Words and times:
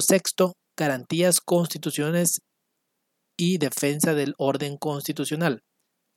Sexto. 0.00 0.54
Garantías, 0.76 1.40
constituciones 1.40 2.40
y 3.36 3.58
defensa 3.58 4.14
del 4.14 4.34
orden 4.38 4.76
constitucional. 4.76 5.62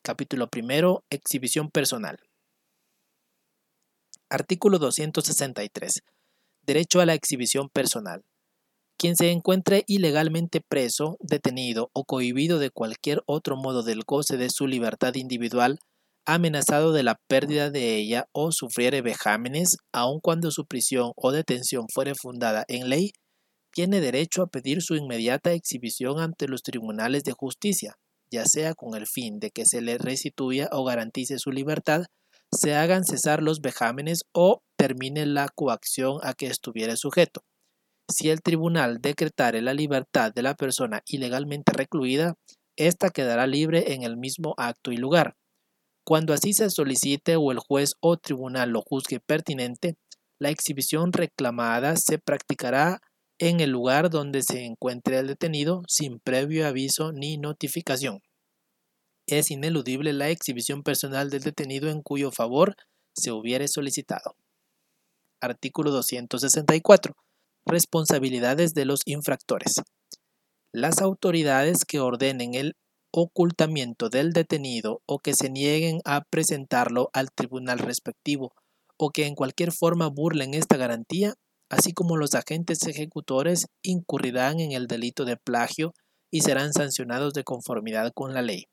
Capítulo 0.03 0.47
primero. 0.47 1.03
Exhibición 1.09 1.69
personal. 1.69 2.17
Artículo 4.29 4.79
263. 4.79 6.01
Derecho 6.63 7.01
a 7.01 7.05
la 7.05 7.13
exhibición 7.13 7.69
personal. 7.69 8.23
Quien 8.97 9.15
se 9.15 9.31
encuentre 9.31 9.83
ilegalmente 9.87 10.59
preso, 10.59 11.17
detenido 11.19 11.91
o 11.93 12.03
cohibido 12.03 12.57
de 12.57 12.71
cualquier 12.71 13.21
otro 13.27 13.55
modo 13.55 13.83
del 13.83 14.01
goce 14.05 14.37
de 14.37 14.49
su 14.49 14.65
libertad 14.65 15.13
individual, 15.15 15.79
amenazado 16.25 16.91
de 16.91 17.03
la 17.03 17.15
pérdida 17.27 17.69
de 17.69 17.95
ella 17.95 18.27
o 18.33 18.51
sufriere 18.51 19.01
vejámenes, 19.01 19.77
aun 19.93 20.19
cuando 20.19 20.51
su 20.51 20.65
prisión 20.65 21.11
o 21.15 21.31
detención 21.31 21.85
fuere 21.93 22.13
fundada 22.15 22.65
en 22.67 22.89
ley, 22.89 23.11
tiene 23.77 24.01
derecho 24.01 24.41
a 24.41 24.47
pedir 24.47 24.81
su 24.81 24.95
inmediata 24.95 25.51
exhibición 25.51 26.19
ante 26.19 26.47
los 26.47 26.63
tribunales 26.63 27.23
de 27.23 27.33
justicia, 27.33 27.93
ya 28.31 28.43
sea 28.47 28.73
con 28.73 28.95
el 28.95 29.05
fin 29.05 29.37
de 29.37 29.51
que 29.51 29.67
se 29.67 29.81
le 29.81 29.99
restituya 29.99 30.67
o 30.71 30.83
garantice 30.83 31.37
su 31.37 31.51
libertad, 31.51 32.05
se 32.51 32.73
hagan 32.73 33.03
cesar 33.03 33.43
los 33.43 33.61
vejámenes 33.61 34.23
o 34.33 34.63
termine 34.79 35.27
la 35.27 35.47
coacción 35.53 36.17
a 36.23 36.33
que 36.33 36.47
estuviere 36.47 36.97
sujeto. 36.97 37.41
Si 38.09 38.31
el 38.31 38.41
tribunal 38.41 38.97
decretare 38.99 39.61
la 39.61 39.75
libertad 39.75 40.33
de 40.33 40.41
la 40.41 40.55
persona 40.55 41.03
ilegalmente 41.05 41.71
recluida, 41.71 42.33
ésta 42.77 43.11
quedará 43.11 43.45
libre 43.45 43.93
en 43.93 44.01
el 44.01 44.17
mismo 44.17 44.55
acto 44.57 44.91
y 44.91 44.97
lugar. 44.97 45.35
Cuando 46.03 46.33
así 46.33 46.53
se 46.53 46.71
solicite 46.71 47.35
o 47.35 47.51
el 47.51 47.59
juez 47.59 47.91
o 47.99 48.17
tribunal 48.17 48.71
lo 48.71 48.81
juzgue 48.81 49.19
pertinente, 49.19 49.97
la 50.39 50.49
exhibición 50.49 51.13
reclamada 51.13 51.95
se 51.95 52.17
practicará 52.17 53.01
en 53.39 53.59
el 53.59 53.69
lugar 53.69 54.09
donde 54.09 54.41
se 54.41 54.65
encuentre 54.65 55.19
el 55.19 55.27
detenido 55.27 55.83
sin 55.87 56.19
previo 56.19 56.67
aviso 56.67 57.11
ni 57.11 57.37
notificación. 57.37 58.21
Es 59.27 59.51
ineludible 59.51 60.13
la 60.13 60.29
exhibición 60.29 60.83
personal 60.83 61.29
del 61.29 61.43
detenido 61.43 61.89
en 61.89 62.01
cuyo 62.01 62.31
favor 62.31 62.75
se 63.15 63.31
hubiere 63.31 63.67
solicitado. 63.67 64.35
Artículo 65.41 65.91
264. 65.91 67.15
Responsabilidades 67.65 68.73
de 68.73 68.85
los 68.85 69.01
infractores. 69.05 69.75
Las 70.73 71.01
autoridades 71.01 71.85
que 71.85 71.99
ordenen 71.99 72.55
el 72.55 72.75
ocultamiento 73.11 74.09
del 74.09 74.31
detenido 74.31 75.01
o 75.05 75.19
que 75.19 75.33
se 75.33 75.49
nieguen 75.49 75.99
a 76.05 76.23
presentarlo 76.29 77.09
al 77.13 77.31
tribunal 77.31 77.79
respectivo 77.79 78.53
o 78.97 79.11
que 79.11 79.25
en 79.25 79.35
cualquier 79.35 79.71
forma 79.71 80.07
burlen 80.07 80.53
esta 80.53 80.77
garantía 80.77 81.35
así 81.69 81.93
como 81.93 82.17
los 82.17 82.35
agentes 82.35 82.85
ejecutores 82.87 83.67
incurrirán 83.83 84.59
en 84.59 84.71
el 84.71 84.87
delito 84.87 85.25
de 85.25 85.37
plagio 85.37 85.93
y 86.31 86.41
serán 86.41 86.73
sancionados 86.73 87.33
de 87.33 87.43
conformidad 87.43 88.11
con 88.13 88.33
la 88.33 88.41
ley. 88.41 88.65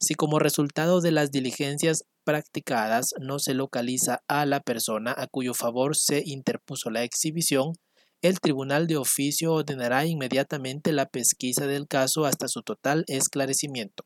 Si 0.00 0.14
como 0.14 0.38
resultado 0.38 1.00
de 1.00 1.12
las 1.12 1.30
diligencias 1.30 2.04
practicadas 2.24 3.14
no 3.20 3.38
se 3.38 3.54
localiza 3.54 4.22
a 4.28 4.46
la 4.46 4.60
persona 4.60 5.14
a 5.16 5.26
cuyo 5.26 5.54
favor 5.54 5.96
se 5.96 6.22
interpuso 6.24 6.90
la 6.90 7.02
exhibición, 7.02 7.74
el 8.22 8.38
tribunal 8.40 8.86
de 8.86 8.96
oficio 8.96 9.52
ordenará 9.52 10.06
inmediatamente 10.06 10.92
la 10.92 11.06
pesquisa 11.06 11.66
del 11.66 11.88
caso 11.88 12.24
hasta 12.24 12.46
su 12.46 12.62
total 12.62 13.04
esclarecimiento. 13.08 14.04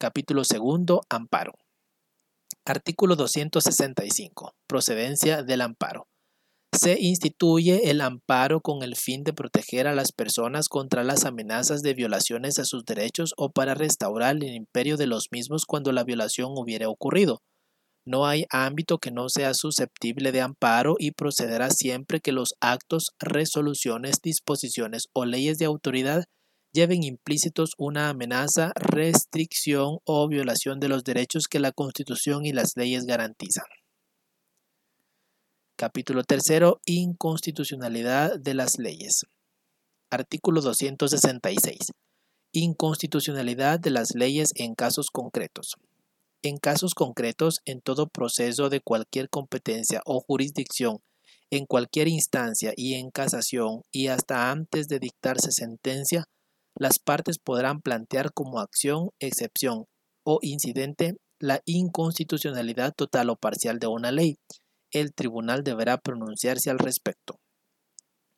Capítulo 0.00 0.42
segundo. 0.44 1.02
Amparo. 1.08 1.52
Artículo 2.64 3.14
265. 3.14 4.54
Procedencia 4.66 5.42
del 5.44 5.60
amparo. 5.60 6.07
Se 6.72 6.98
instituye 7.00 7.90
el 7.90 8.00
amparo 8.00 8.60
con 8.60 8.82
el 8.82 8.94
fin 8.94 9.24
de 9.24 9.32
proteger 9.32 9.86
a 9.86 9.94
las 9.94 10.12
personas 10.12 10.68
contra 10.68 11.02
las 11.02 11.24
amenazas 11.24 11.82
de 11.82 11.94
violaciones 11.94 12.58
a 12.58 12.64
sus 12.64 12.84
derechos 12.84 13.32
o 13.36 13.50
para 13.50 13.74
restaurar 13.74 14.36
el 14.36 14.54
imperio 14.54 14.96
de 14.96 15.06
los 15.06 15.28
mismos 15.32 15.64
cuando 15.66 15.92
la 15.92 16.04
violación 16.04 16.52
hubiere 16.54 16.86
ocurrido. 16.86 17.40
No 18.06 18.26
hay 18.26 18.44
ámbito 18.50 18.98
que 18.98 19.10
no 19.10 19.28
sea 19.28 19.52
susceptible 19.54 20.32
de 20.32 20.40
amparo 20.40 20.96
y 20.98 21.12
procederá 21.12 21.70
siempre 21.70 22.20
que 22.20 22.32
los 22.32 22.54
actos, 22.60 23.08
resoluciones, 23.18 24.16
disposiciones 24.22 25.08
o 25.12 25.24
leyes 25.24 25.58
de 25.58 25.66
autoridad 25.66 26.24
lleven 26.72 27.02
implícitos 27.02 27.72
una 27.76 28.08
amenaza, 28.08 28.72
restricción 28.76 29.98
o 30.04 30.28
violación 30.28 30.80
de 30.80 30.88
los 30.88 31.02
derechos 31.02 31.48
que 31.48 31.60
la 31.60 31.72
Constitución 31.72 32.46
y 32.46 32.52
las 32.52 32.72
leyes 32.76 33.04
garantizan. 33.04 33.64
Capítulo 35.80 36.24
3. 36.24 36.42
Inconstitucionalidad 36.86 38.40
de 38.40 38.52
las 38.52 38.78
leyes. 38.80 39.26
Artículo 40.10 40.60
266. 40.60 41.92
Inconstitucionalidad 42.52 43.78
de 43.78 43.90
las 43.90 44.16
leyes 44.16 44.50
en 44.56 44.74
casos 44.74 45.06
concretos. 45.12 45.76
En 46.42 46.56
casos 46.56 46.94
concretos, 46.94 47.60
en 47.64 47.80
todo 47.80 48.08
proceso 48.08 48.70
de 48.70 48.80
cualquier 48.80 49.30
competencia 49.30 50.02
o 50.04 50.18
jurisdicción, 50.18 50.98
en 51.48 51.64
cualquier 51.64 52.08
instancia 52.08 52.72
y 52.74 52.94
en 52.94 53.12
casación 53.12 53.82
y 53.92 54.08
hasta 54.08 54.50
antes 54.50 54.88
de 54.88 54.98
dictarse 54.98 55.52
sentencia, 55.52 56.24
las 56.74 56.98
partes 56.98 57.38
podrán 57.38 57.82
plantear 57.82 58.32
como 58.32 58.58
acción, 58.58 59.10
excepción 59.20 59.84
o 60.24 60.40
incidente 60.42 61.14
la 61.38 61.60
inconstitucionalidad 61.66 62.94
total 62.96 63.30
o 63.30 63.36
parcial 63.36 63.78
de 63.78 63.86
una 63.86 64.10
ley 64.10 64.38
el 64.92 65.12
tribunal 65.14 65.64
deberá 65.64 65.98
pronunciarse 65.98 66.70
al 66.70 66.78
respecto. 66.78 67.38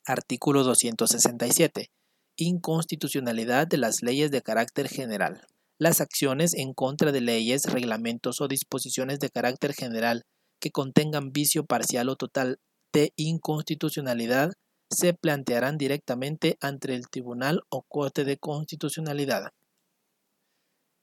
Artículo 0.06 0.64
267. 0.64 1.90
Inconstitucionalidad 2.36 3.66
de 3.66 3.76
las 3.76 4.02
leyes 4.02 4.30
de 4.30 4.42
carácter 4.42 4.88
general. 4.88 5.46
Las 5.78 6.00
acciones 6.00 6.54
en 6.54 6.74
contra 6.74 7.12
de 7.12 7.20
leyes, 7.20 7.64
reglamentos 7.64 8.40
o 8.40 8.48
disposiciones 8.48 9.18
de 9.18 9.30
carácter 9.30 9.72
general 9.72 10.24
que 10.60 10.70
contengan 10.70 11.32
vicio 11.32 11.64
parcial 11.64 12.08
o 12.08 12.16
total 12.16 12.58
de 12.92 13.12
inconstitucionalidad 13.16 14.52
se 14.90 15.14
plantearán 15.14 15.78
directamente 15.78 16.56
ante 16.60 16.94
el 16.94 17.08
Tribunal 17.08 17.62
o 17.68 17.82
Corte 17.82 18.24
de 18.24 18.36
Constitucionalidad. 18.36 19.52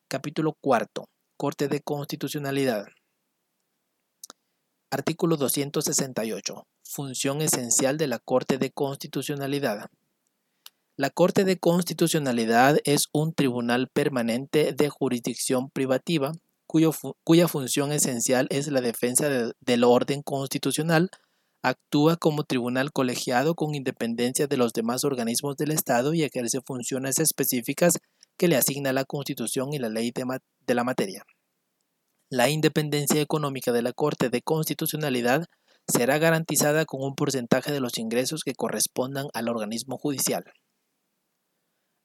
Capítulo 0.09 0.57
4. 0.61 1.05
Corte 1.37 1.67
de 1.67 1.81
Constitucionalidad. 1.81 2.85
Artículo 4.89 5.35
268. 5.35 6.65
Función 6.85 7.41
esencial 7.41 7.97
de 7.97 8.07
la 8.07 8.19
Corte 8.19 8.57
de 8.57 8.71
Constitucionalidad. 8.71 9.89
La 10.95 11.09
Corte 11.09 11.43
de 11.43 11.59
Constitucionalidad 11.59 12.77
es 12.85 13.07
un 13.11 13.33
tribunal 13.33 13.89
permanente 13.89 14.71
de 14.71 14.87
jurisdicción 14.87 15.69
privativa 15.69 16.31
cuya 16.67 17.47
función 17.49 17.91
esencial 17.91 18.47
es 18.49 18.67
la 18.69 18.79
defensa 18.79 19.27
del 19.59 19.83
orden 19.83 20.21
constitucional, 20.21 21.09
actúa 21.61 22.15
como 22.15 22.45
tribunal 22.45 22.93
colegiado 22.93 23.55
con 23.55 23.75
independencia 23.75 24.47
de 24.47 24.55
los 24.55 24.71
demás 24.71 25.03
organismos 25.03 25.57
del 25.57 25.71
Estado 25.71 26.13
y 26.13 26.23
ejerce 26.23 26.61
funciones 26.65 27.19
específicas 27.19 27.99
que 28.37 28.47
le 28.47 28.55
asigna 28.55 28.93
la 28.93 29.03
Constitución 29.03 29.73
y 29.73 29.79
la 29.79 29.89
ley 29.89 30.13
de 30.13 30.75
la 30.75 30.83
materia. 30.85 31.25
La 32.29 32.49
independencia 32.49 33.21
económica 33.21 33.71
de 33.71 33.81
la 33.81 33.93
Corte 33.93 34.29
de 34.29 34.41
Constitucionalidad 34.41 35.45
será 35.87 36.17
garantizada 36.17 36.83
con 36.83 37.01
un 37.01 37.15
porcentaje 37.15 37.71
de 37.71 37.79
los 37.79 37.97
ingresos 37.97 38.43
que 38.43 38.53
correspondan 38.53 39.27
al 39.33 39.47
organismo 39.47 39.97
judicial. 39.97 40.43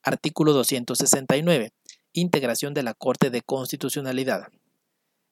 Artículo 0.05 0.53
269. 0.53 1.73
Integración 2.13 2.73
de 2.73 2.85
la 2.85 2.95
Corte 2.95 3.31
de 3.31 3.43
Constitucionalidad. 3.43 4.43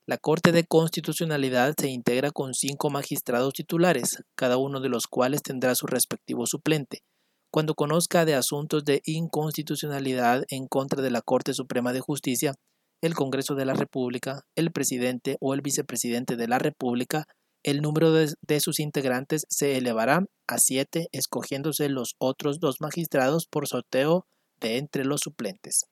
La 0.07 0.19
Corte 0.19 0.51
de 0.51 0.65
Constitucionalidad 0.65 1.75
se 1.79 1.89
integra 1.89 2.33
con 2.33 2.53
cinco 2.53 2.91
magistrados 2.91 3.53
titulares, 3.53 4.25
cada 4.35 4.57
uno 4.57 4.81
de 4.81 4.89
los 4.89 5.07
cuales 5.07 5.43
tendrá 5.43 5.77
su 5.77 5.87
respectivo 5.87 6.47
suplente. 6.47 7.05
Cuando 7.53 7.77
conozca 7.77 8.25
de 8.25 8.35
asuntos 8.35 8.85
de 8.85 9.03
inconstitucionalidad 9.05 10.43
en 10.49 10.67
contra 10.67 11.01
de 11.01 11.13
la 11.13 11.23
Corte 11.23 11.55
Suprema 11.55 11.93
de 11.93 12.01
Justicia, 12.01 12.57
el 13.00 13.14
Congreso 13.14 13.55
de 13.55 13.64
la 13.64 13.75
República, 13.75 14.43
el 14.55 14.73
presidente 14.73 15.37
o 15.41 15.55
el 15.55 15.62
vicepresidente 15.62 16.37
de 16.37 16.49
la 16.49 16.58
República, 16.58 17.25
el 17.62 17.82
número 17.82 18.12
de, 18.12 18.61
sus 18.61 18.81
integrantes 18.81 19.44
se 19.50 19.76
elevará 19.76 20.25
a 20.49 20.58
siete, 20.58 21.08
escogiéndose 21.12 21.91
los 21.91 22.14
otros 22.19 22.58
dos 22.58 22.76
magistrados 22.81 23.47
por 23.47 23.69
sorteo 23.69 24.26
de 24.61 24.79
entre 24.79 25.05
los 25.05 25.20
suplentes. 25.20 25.85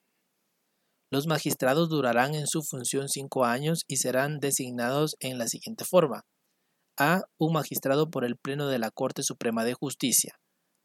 Los 1.10 1.26
magistrados 1.26 1.88
durarán 1.88 2.34
en 2.34 2.46
su 2.46 2.62
función 2.62 3.08
cinco 3.08 3.44
años 3.44 3.84
y 3.87 3.96
serán 3.96 4.38
designados 4.38 5.16
en 5.20 5.38
la 5.38 5.46
siguiente 5.46 5.84
forma. 5.84 6.22
A. 6.99 7.22
Un 7.38 7.52
magistrado 7.52 8.10
por 8.10 8.25
el 8.25 8.37
Pleno 8.37 8.69
de 8.69 8.78
la 8.78 8.90
Corte 8.90 9.22
Suprema 9.22 9.64
de 9.64 9.75
Justicia. 9.75 10.38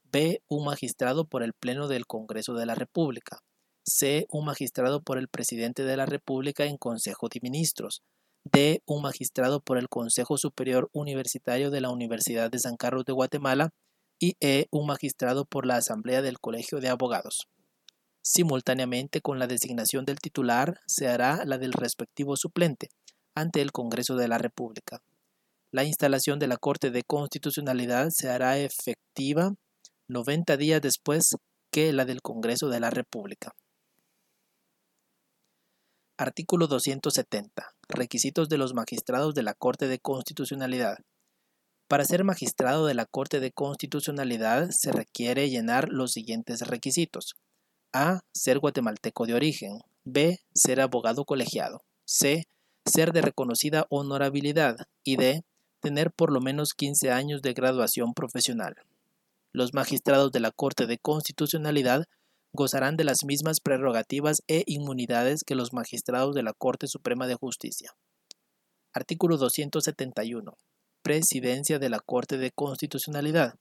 B. 0.04 0.42
Un 0.48 0.66
magistrado 0.66 1.26
por 1.26 1.44
el 1.44 1.54
Pleno 1.54 1.88
del 1.88 2.06
Congreso 2.06 2.54
de 2.54 2.66
la 2.66 2.76
República. 2.76 3.40
C. 3.86 4.26
Un 4.30 4.46
magistrado 4.46 5.02
por 5.02 5.18
el 5.18 5.28
presidente 5.28 5.84
de 5.84 5.98
la 5.98 6.06
República 6.06 6.66
en 6.66 6.78
Consejo 6.78 7.28
de 7.28 7.40
Ministros. 7.42 8.02
D. 8.46 8.82
Un 8.86 9.02
magistrado 9.02 9.60
por 9.60 9.78
el 9.78 9.90
Consejo 9.90 10.38
Superior 10.38 10.90
Universitario 10.94 11.70
de 11.70 11.82
la 11.82 11.90
Universidad 11.90 12.50
de 12.50 12.60
San 12.60 12.78
Carlos 12.78 13.06
de 13.06 13.14
Guatemala. 13.14 13.72
y 14.20 14.36
E. 14.40 14.68
Un 14.72 14.88
magistrado 14.88 15.46
por 15.46 15.66
la 15.66 15.76
Asamblea 15.76 16.22
del 16.22 16.40
Colegio 16.40 16.80
de 16.80 16.90
Abogados. 16.90 17.48
Simultáneamente 18.22 19.20
con 19.20 19.38
la 19.38 19.48
designación 19.48 20.06
del 20.06 20.20
titular 20.20 20.80
se 20.88 21.10
hará 21.10 21.44
la 21.44 21.58
del 21.58 21.74
respectivo 21.74 22.38
suplente 22.38 22.88
ante 23.36 23.62
el 23.62 23.74
Congreso 23.74 24.16
de 24.16 24.30
la 24.30 24.38
República. 24.38 25.02
La 25.72 25.84
instalación 25.84 26.40
de 26.40 26.48
la 26.48 26.56
Corte 26.56 26.90
de 26.90 27.04
Constitucionalidad 27.04 28.10
se 28.12 28.30
hará 28.30 28.60
efectiva 28.60 29.56
90 30.08 30.56
días 30.56 30.82
después 30.82 31.36
que 31.72 31.92
la 31.92 32.06
del 32.06 32.22
Congreso 32.22 32.70
de 32.70 32.80
la 32.80 32.92
República. 32.92 33.52
Artículo 36.18 36.68
270. 36.68 37.74
Requisitos 37.90 38.48
de 38.48 38.60
los 38.60 38.76
magistrados 38.76 39.34
de 39.34 39.42
la 39.42 39.56
Corte 39.56 39.88
de 39.88 39.98
Constitucionalidad. 39.98 41.00
Para 41.88 42.06
ser 42.06 42.24
magistrado 42.24 42.86
de 42.86 42.94
la 42.94 43.08
Corte 43.08 43.40
de 43.40 43.52
Constitucionalidad 43.52 44.70
se 44.70 44.92
requiere 44.92 45.50
llenar 45.50 45.90
los 45.90 46.12
siguientes 46.12 46.68
requisitos. 46.68 47.34
A. 47.94 48.22
Ser 48.32 48.60
guatemalteco 48.60 49.26
de 49.26 49.34
origen. 49.34 49.80
B. 50.04 50.40
Ser 50.54 50.82
abogado 50.82 51.26
colegiado. 51.26 51.82
C. 52.06 52.46
Ser 52.86 53.12
de 53.12 53.24
reconocida 53.24 53.88
honorabilidad. 53.90 54.78
Y 55.04 55.16
D. 55.16 55.44
Tener 55.80 56.12
por 56.12 56.32
lo 56.32 56.42
menos 56.42 56.76
15 56.76 57.10
años 57.10 57.42
de 57.42 57.54
graduación 57.54 58.14
profesional. 58.14 58.76
Los 59.52 59.74
magistrados 59.74 60.32
de 60.32 60.42
la 60.42 60.52
Corte 60.52 60.86
de 60.86 61.00
Constitucionalidad 61.00 62.06
gozarán 62.54 62.96
de 62.96 63.04
las 63.04 63.24
mismas 63.26 63.60
prerrogativas 63.60 64.44
e 64.48 64.64
inmunidades 64.68 65.44
que 65.44 65.56
los 65.56 65.74
magistrados 65.74 66.36
de 66.36 66.44
la 66.44 66.54
Corte 66.54 66.88
Suprema 66.88 67.28
de 67.28 67.36
Justicia. 67.36 67.92
Artículo 68.94 69.38
271. 69.38 70.54
Presidencia 71.02 71.80
de 71.80 71.90
la 71.90 72.00
Corte 72.00 72.38
de 72.38 72.52
Constitucionalidad. 72.52 73.56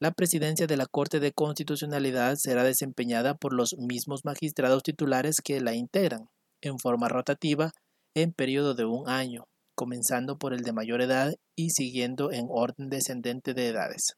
La 0.00 0.12
presidencia 0.12 0.68
de 0.68 0.76
la 0.76 0.86
Corte 0.86 1.18
de 1.18 1.32
Constitucionalidad 1.32 2.36
será 2.36 2.62
desempeñada 2.62 3.34
por 3.34 3.52
los 3.52 3.76
mismos 3.78 4.24
magistrados 4.24 4.84
titulares 4.84 5.40
que 5.42 5.60
la 5.60 5.74
integran, 5.74 6.28
en 6.62 6.78
forma 6.78 7.08
rotativa, 7.08 7.72
en 8.14 8.32
periodo 8.32 8.74
de 8.74 8.84
un 8.84 9.08
año, 9.08 9.48
comenzando 9.74 10.38
por 10.38 10.54
el 10.54 10.62
de 10.62 10.72
mayor 10.72 11.02
edad 11.02 11.34
y 11.56 11.70
siguiendo 11.70 12.30
en 12.30 12.46
orden 12.48 12.90
descendente 12.90 13.54
de 13.54 13.68
edades. 13.68 14.14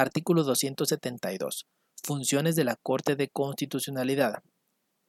Artículo 0.00 0.44
272. 0.44 1.66
Funciones 2.02 2.56
de 2.56 2.64
la 2.64 2.76
Corte 2.76 3.16
de 3.16 3.28
Constitucionalidad. 3.28 4.42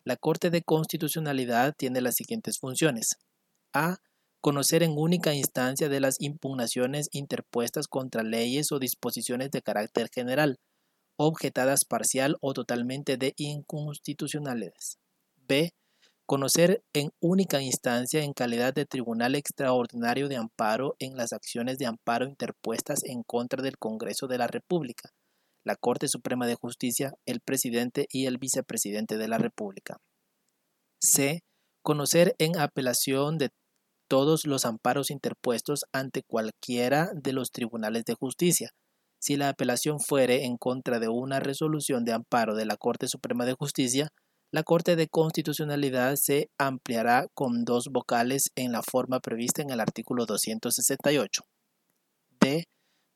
La 0.03 0.17
Corte 0.17 0.49
de 0.49 0.63
Constitucionalidad 0.63 1.73
tiene 1.77 2.01
las 2.01 2.15
siguientes 2.15 2.59
funciones. 2.59 3.11
A 3.71 3.99
conocer 4.41 4.83
en 4.83 4.97
única 4.97 5.33
instancia 5.33 5.87
de 5.87 6.01
las 6.01 6.19
impugnaciones 6.19 7.07
interpuestas 7.13 7.87
contra 7.87 8.21
leyes 8.21 8.73
o 8.73 8.79
disposiciones 8.79 9.51
de 9.51 9.61
carácter 9.61 10.09
general, 10.13 10.59
objetadas 11.15 11.85
parcial 11.85 12.35
o 12.41 12.51
totalmente 12.51 13.15
de 13.15 13.33
inconstitucionales. 13.37 14.97
B. 15.37 15.73
Conocer 16.25 16.81
en 16.93 17.09
única 17.19 17.61
instancia 17.61 18.23
en 18.23 18.33
calidad 18.33 18.73
de 18.73 18.85
tribunal 18.85 19.35
extraordinario 19.35 20.29
de 20.29 20.37
amparo 20.37 20.95
en 20.99 21.17
las 21.17 21.33
acciones 21.33 21.77
de 21.77 21.87
amparo 21.87 22.25
interpuestas 22.25 23.03
en 23.03 23.23
contra 23.23 23.61
del 23.61 23.77
Congreso 23.77 24.27
de 24.27 24.37
la 24.37 24.47
República, 24.47 25.09
la 25.65 25.75
Corte 25.75 26.07
Suprema 26.07 26.47
de 26.47 26.55
Justicia, 26.55 27.11
el 27.25 27.41
presidente 27.41 28.05
y 28.09 28.25
el 28.25 28.37
vicepresidente 28.37 29.17
de 29.17 29.27
la 29.27 29.37
República. 29.37 29.97
C. 31.01 31.41
Conocer 31.83 32.35
en 32.37 32.57
apelación 32.57 33.37
de 33.37 33.49
todos 34.07 34.45
los 34.45 34.65
amparos 34.65 35.09
interpuestos 35.09 35.85
ante 35.93 36.21
cualquiera 36.21 37.11
de 37.13 37.33
los 37.33 37.49
tribunales 37.51 38.03
de 38.05 38.13
justicia. 38.13 38.71
Si 39.19 39.37
la 39.37 39.49
apelación 39.49 39.99
fuere 39.99 40.45
en 40.45 40.57
contra 40.57 40.99
de 40.99 41.07
una 41.07 41.39
resolución 41.39 42.03
de 42.03 42.13
amparo 42.13 42.55
de 42.55 42.65
la 42.65 42.75
Corte 42.75 43.07
Suprema 43.07 43.45
de 43.45 43.53
Justicia, 43.53 44.09
la 44.51 44.63
Corte 44.63 44.97
de 44.97 45.07
Constitucionalidad 45.07 46.17
se 46.17 46.49
ampliará 46.57 47.27
con 47.33 47.63
dos 47.63 47.87
vocales 47.89 48.51
en 48.55 48.73
la 48.73 48.81
forma 48.83 49.21
prevista 49.21 49.61
en 49.61 49.69
el 49.69 49.79
artículo 49.79 50.25
268. 50.25 51.43
D. 52.41 52.65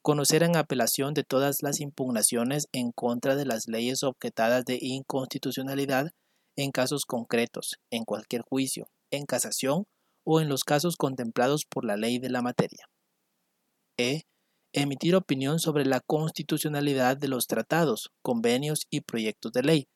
Conocer 0.02 0.44
en 0.44 0.56
apelación 0.56 1.14
de 1.14 1.24
todas 1.24 1.62
las 1.62 1.82
impugnaciones 1.82 2.68
en 2.72 2.92
contra 2.94 3.36
de 3.36 3.46
las 3.46 3.68
leyes 3.68 4.04
objetadas 4.04 4.64
de 4.64 4.78
inconstitucionalidad 4.80 6.12
en 6.56 6.72
casos 6.72 7.06
concretos, 7.06 7.80
en 7.92 8.06
cualquier 8.06 8.44
juicio, 8.44 8.88
en 9.12 9.26
casación 9.26 9.88
o 10.24 10.40
en 10.40 10.48
los 10.48 10.64
casos 10.64 10.96
contemplados 10.96 11.66
por 11.66 11.84
la 11.84 11.98
ley 11.98 12.18
de 12.18 12.30
la 12.30 12.42
materia. 12.42 12.88
E. 13.98 14.22
Emitir 14.72 15.16
opinión 15.16 15.60
sobre 15.60 15.86
la 15.86 16.00
constitucionalidad 16.00 17.18
de 17.18 17.28
los 17.28 17.48
tratados, 17.48 18.12
convenios 18.22 18.88
y 18.90 19.02
proyectos 19.02 19.52
de 19.54 19.64
ley, 19.64 19.88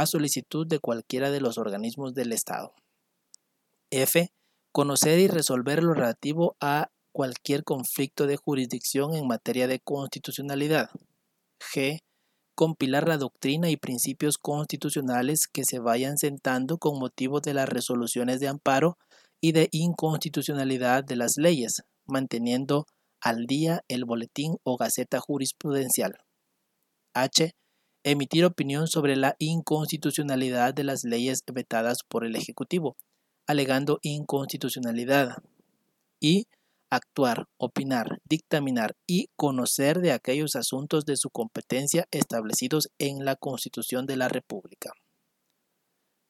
a 0.00 0.06
solicitud 0.06 0.66
de 0.66 0.78
cualquiera 0.78 1.30
de 1.30 1.40
los 1.40 1.56
organismos 1.56 2.14
del 2.14 2.32
Estado. 2.32 2.74
F. 3.90 4.30
Conocer 4.72 5.18
y 5.18 5.28
resolver 5.28 5.82
lo 5.82 5.94
relativo 5.94 6.56
a 6.60 6.90
cualquier 7.12 7.64
conflicto 7.64 8.26
de 8.26 8.36
jurisdicción 8.36 9.14
en 9.14 9.26
materia 9.26 9.66
de 9.66 9.80
constitucionalidad. 9.80 10.90
G. 11.58 12.00
Compilar 12.54 13.08
la 13.08 13.16
doctrina 13.16 13.70
y 13.70 13.78
principios 13.78 14.36
constitucionales 14.36 15.46
que 15.46 15.64
se 15.64 15.78
vayan 15.78 16.18
sentando 16.18 16.76
con 16.76 16.98
motivo 16.98 17.40
de 17.40 17.54
las 17.54 17.68
resoluciones 17.68 18.38
de 18.38 18.48
amparo 18.48 18.98
y 19.40 19.52
de 19.52 19.68
inconstitucionalidad 19.72 21.04
de 21.04 21.16
las 21.16 21.38
leyes, 21.38 21.84
manteniendo 22.06 22.84
al 23.22 23.46
día 23.46 23.82
el 23.88 24.04
boletín 24.04 24.56
o 24.62 24.76
gaceta 24.76 25.20
jurisprudencial. 25.20 26.18
H. 27.14 27.54
Emitir 28.08 28.44
opinión 28.44 28.86
sobre 28.86 29.16
la 29.16 29.34
inconstitucionalidad 29.40 30.72
de 30.72 30.84
las 30.84 31.02
leyes 31.02 31.42
vetadas 31.52 32.04
por 32.08 32.24
el 32.24 32.36
Ejecutivo, 32.36 32.96
alegando 33.48 33.98
inconstitucionalidad. 34.00 35.38
Y 36.20 36.46
actuar, 36.88 37.48
opinar, 37.56 38.20
dictaminar 38.24 38.94
y 39.08 39.30
conocer 39.34 39.98
de 39.98 40.12
aquellos 40.12 40.54
asuntos 40.54 41.04
de 41.04 41.16
su 41.16 41.30
competencia 41.30 42.06
establecidos 42.12 42.90
en 43.00 43.24
la 43.24 43.34
Constitución 43.34 44.06
de 44.06 44.16
la 44.16 44.28
República. 44.28 44.92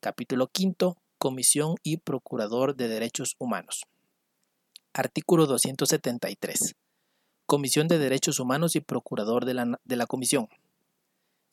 Capítulo 0.01 0.47
quinto. 0.47 0.97
Comisión 1.19 1.75
y 1.83 1.99
Procurador 1.99 2.75
de 2.75 2.89
Derechos 2.89 3.37
Humanos. 3.39 3.83
Artículo 4.95 5.45
273. 5.45 6.75
Comisión 7.45 7.87
de 7.87 7.99
Derechos 7.99 8.41
Humanos 8.41 8.77
y 8.77 8.81
Procurador 8.81 9.45
de 9.45 9.53
la, 9.53 9.79
de 9.85 9.97
la 9.97 10.07
Comisión. 10.07 10.49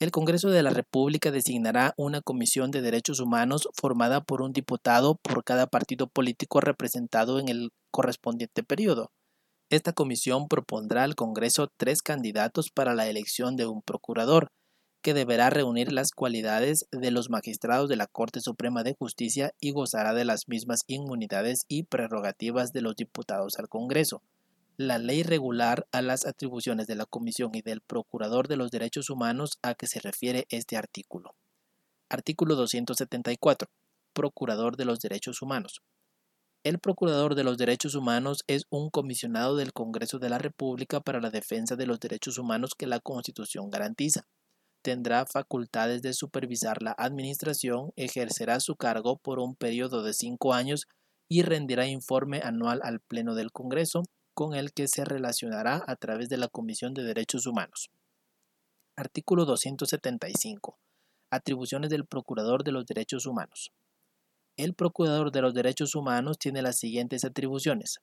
El 0.04 0.12
Congreso 0.12 0.50
de 0.50 0.64
la 0.64 0.72
República 0.72 1.32
designará 1.32 1.94
una 1.96 2.20
Comisión 2.20 2.72
de 2.72 2.82
Derechos 2.82 3.22
Humanos 3.22 3.70
formada 3.74 4.20
por 4.20 4.42
un 4.42 4.52
diputado 4.52 5.16
por 5.16 5.46
cada 5.46 5.66
partido 5.66 6.08
político 6.08 6.60
representado 6.60 7.40
en 7.40 7.48
el 7.48 7.70
correspondiente 7.90 8.64
periodo. 8.64 9.14
Esta 9.70 9.94
comisión 9.94 10.50
propondrá 10.50 11.04
al 11.04 11.16
Congreso 11.16 11.70
tres 11.78 12.02
candidatos 12.02 12.70
para 12.70 12.96
la 12.96 13.08
elección 13.08 13.56
de 13.56 13.66
un 13.66 13.82
procurador, 13.82 14.50
que 15.02 15.14
deberá 15.14 15.50
reunir 15.50 15.94
las 15.94 16.12
cualidades 16.12 16.86
de 16.92 17.12
los 17.12 17.30
magistrados 17.30 17.88
de 17.88 17.96
la 17.96 18.08
Corte 18.08 18.42
Suprema 18.42 18.84
de 18.84 18.96
Justicia 19.00 19.54
y 19.62 19.72
gozará 19.72 20.14
de 20.14 20.26
las 20.26 20.50
mismas 20.50 20.82
inmunidades 20.88 21.64
y 21.70 21.84
prerrogativas 21.84 22.74
de 22.74 22.82
los 22.82 22.98
diputados 22.98 23.54
al 23.58 23.70
Congreso. 23.70 24.22
La 24.78 24.98
ley 24.98 25.24
regular 25.24 25.88
a 25.92 26.02
las 26.02 26.26
atribuciones 26.26 26.88
de 26.88 26.96
la 26.96 27.06
Comisión 27.06 27.52
y 27.54 27.62
del 27.62 27.82
Procurador 27.82 28.48
de 28.48 28.58
los 28.58 28.72
Derechos 28.72 29.10
Humanos 29.10 29.60
a 29.62 29.76
que 29.76 29.88
se 29.88 30.00
refiere 30.00 30.46
este 30.50 30.78
artículo. 30.78 31.36
Artículo 32.10 32.56
274. 32.56 33.70
Procurador 34.14 34.76
de 34.78 34.86
los 34.86 35.00
Derechos 35.00 35.42
Humanos. 35.42 35.82
El 36.64 36.80
Procurador 36.80 37.36
de 37.36 37.44
los 37.44 37.58
Derechos 37.58 37.96
Humanos 37.96 38.44
es 38.48 38.64
un 38.70 38.90
comisionado 38.90 39.56
del 39.58 39.74
Congreso 39.74 40.20
de 40.20 40.30
la 40.30 40.38
República 40.38 41.02
para 41.02 41.22
la 41.22 41.30
defensa 41.30 41.76
de 41.76 41.86
los 41.86 42.00
derechos 42.00 42.38
humanos 42.38 42.74
que 42.78 42.88
la 42.88 43.00
Constitución 43.00 43.70
garantiza 43.70 44.26
tendrá 44.84 45.26
facultades 45.26 46.02
de 46.04 46.14
supervisar 46.14 46.84
la 46.84 46.94
administración, 46.98 47.92
ejercerá 47.96 48.60
su 48.60 48.76
cargo 48.76 49.18
por 49.18 49.40
un 49.40 49.56
periodo 49.56 50.04
de 50.04 50.14
cinco 50.14 50.54
años 50.54 50.88
y 51.30 51.42
rendirá 51.42 51.88
informe 51.88 52.42
anual 52.44 52.82
al 52.84 53.00
Pleno 53.00 53.34
del 53.34 53.52
Congreso, 53.52 54.04
con 54.34 54.56
el 54.56 54.74
que 54.74 54.88
se 54.88 55.06
relacionará 55.06 55.84
a 55.88 55.96
través 55.96 56.30
de 56.30 56.38
la 56.38 56.48
Comisión 56.48 56.94
de 56.94 57.04
Derechos 57.04 57.46
Humanos. 57.46 57.90
Artículo 58.96 59.46
275. 59.46 60.78
Atribuciones 61.32 61.90
del 61.90 62.06
Procurador 62.06 62.64
de 62.64 62.72
los 62.72 62.86
Derechos 62.86 63.26
Humanos. 63.26 63.72
El 64.56 64.76
Procurador 64.76 65.32
de 65.32 65.42
los 65.42 65.54
Derechos 65.54 65.96
Humanos 65.96 66.38
tiene 66.38 66.62
las 66.62 66.78
siguientes 66.78 67.26
atribuciones. 67.26 68.00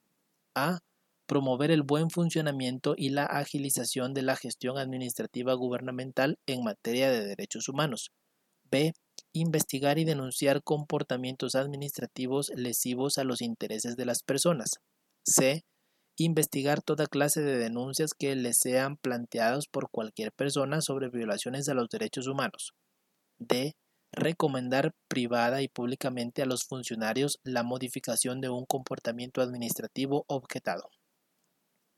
A 0.54 0.80
promover 1.26 1.70
el 1.70 1.82
buen 1.82 2.10
funcionamiento 2.10 2.94
y 2.96 3.10
la 3.10 3.24
agilización 3.24 4.14
de 4.14 4.22
la 4.22 4.34
gestión 4.34 4.78
administrativa 4.78 5.54
gubernamental 5.54 6.40
en 6.46 6.64
materia 6.64 7.08
de 7.08 7.24
derechos 7.24 7.68
humanos. 7.68 8.10
B. 8.68 8.94
Investigar 9.32 9.98
y 9.98 10.04
denunciar 10.04 10.64
comportamientos 10.64 11.54
administrativos 11.54 12.50
lesivos 12.56 13.16
a 13.18 13.22
los 13.22 13.42
intereses 13.42 13.94
de 13.94 14.06
las 14.06 14.24
personas. 14.24 14.80
C. 15.24 15.62
investigar 16.16 16.82
toda 16.82 17.06
clase 17.06 17.40
de 17.40 17.58
denuncias 17.58 18.12
que 18.12 18.34
le 18.36 18.52
sean 18.52 18.96
planteadas 18.96 19.66
por 19.66 19.90
cualquier 19.90 20.32
persona 20.32 20.80
sobre 20.80 21.08
violaciones 21.08 21.68
a 21.68 21.74
los 21.74 21.88
derechos 21.88 22.26
humanos. 22.26 22.74
D. 23.38 23.74
Recomendar 24.12 24.92
privada 25.08 25.62
y 25.62 25.68
públicamente 25.68 26.42
a 26.42 26.46
los 26.46 26.64
funcionarios 26.64 27.38
la 27.44 27.62
modificación 27.62 28.40
de 28.40 28.50
un 28.50 28.66
comportamiento 28.66 29.40
administrativo 29.40 30.24
objetado. 30.26 30.90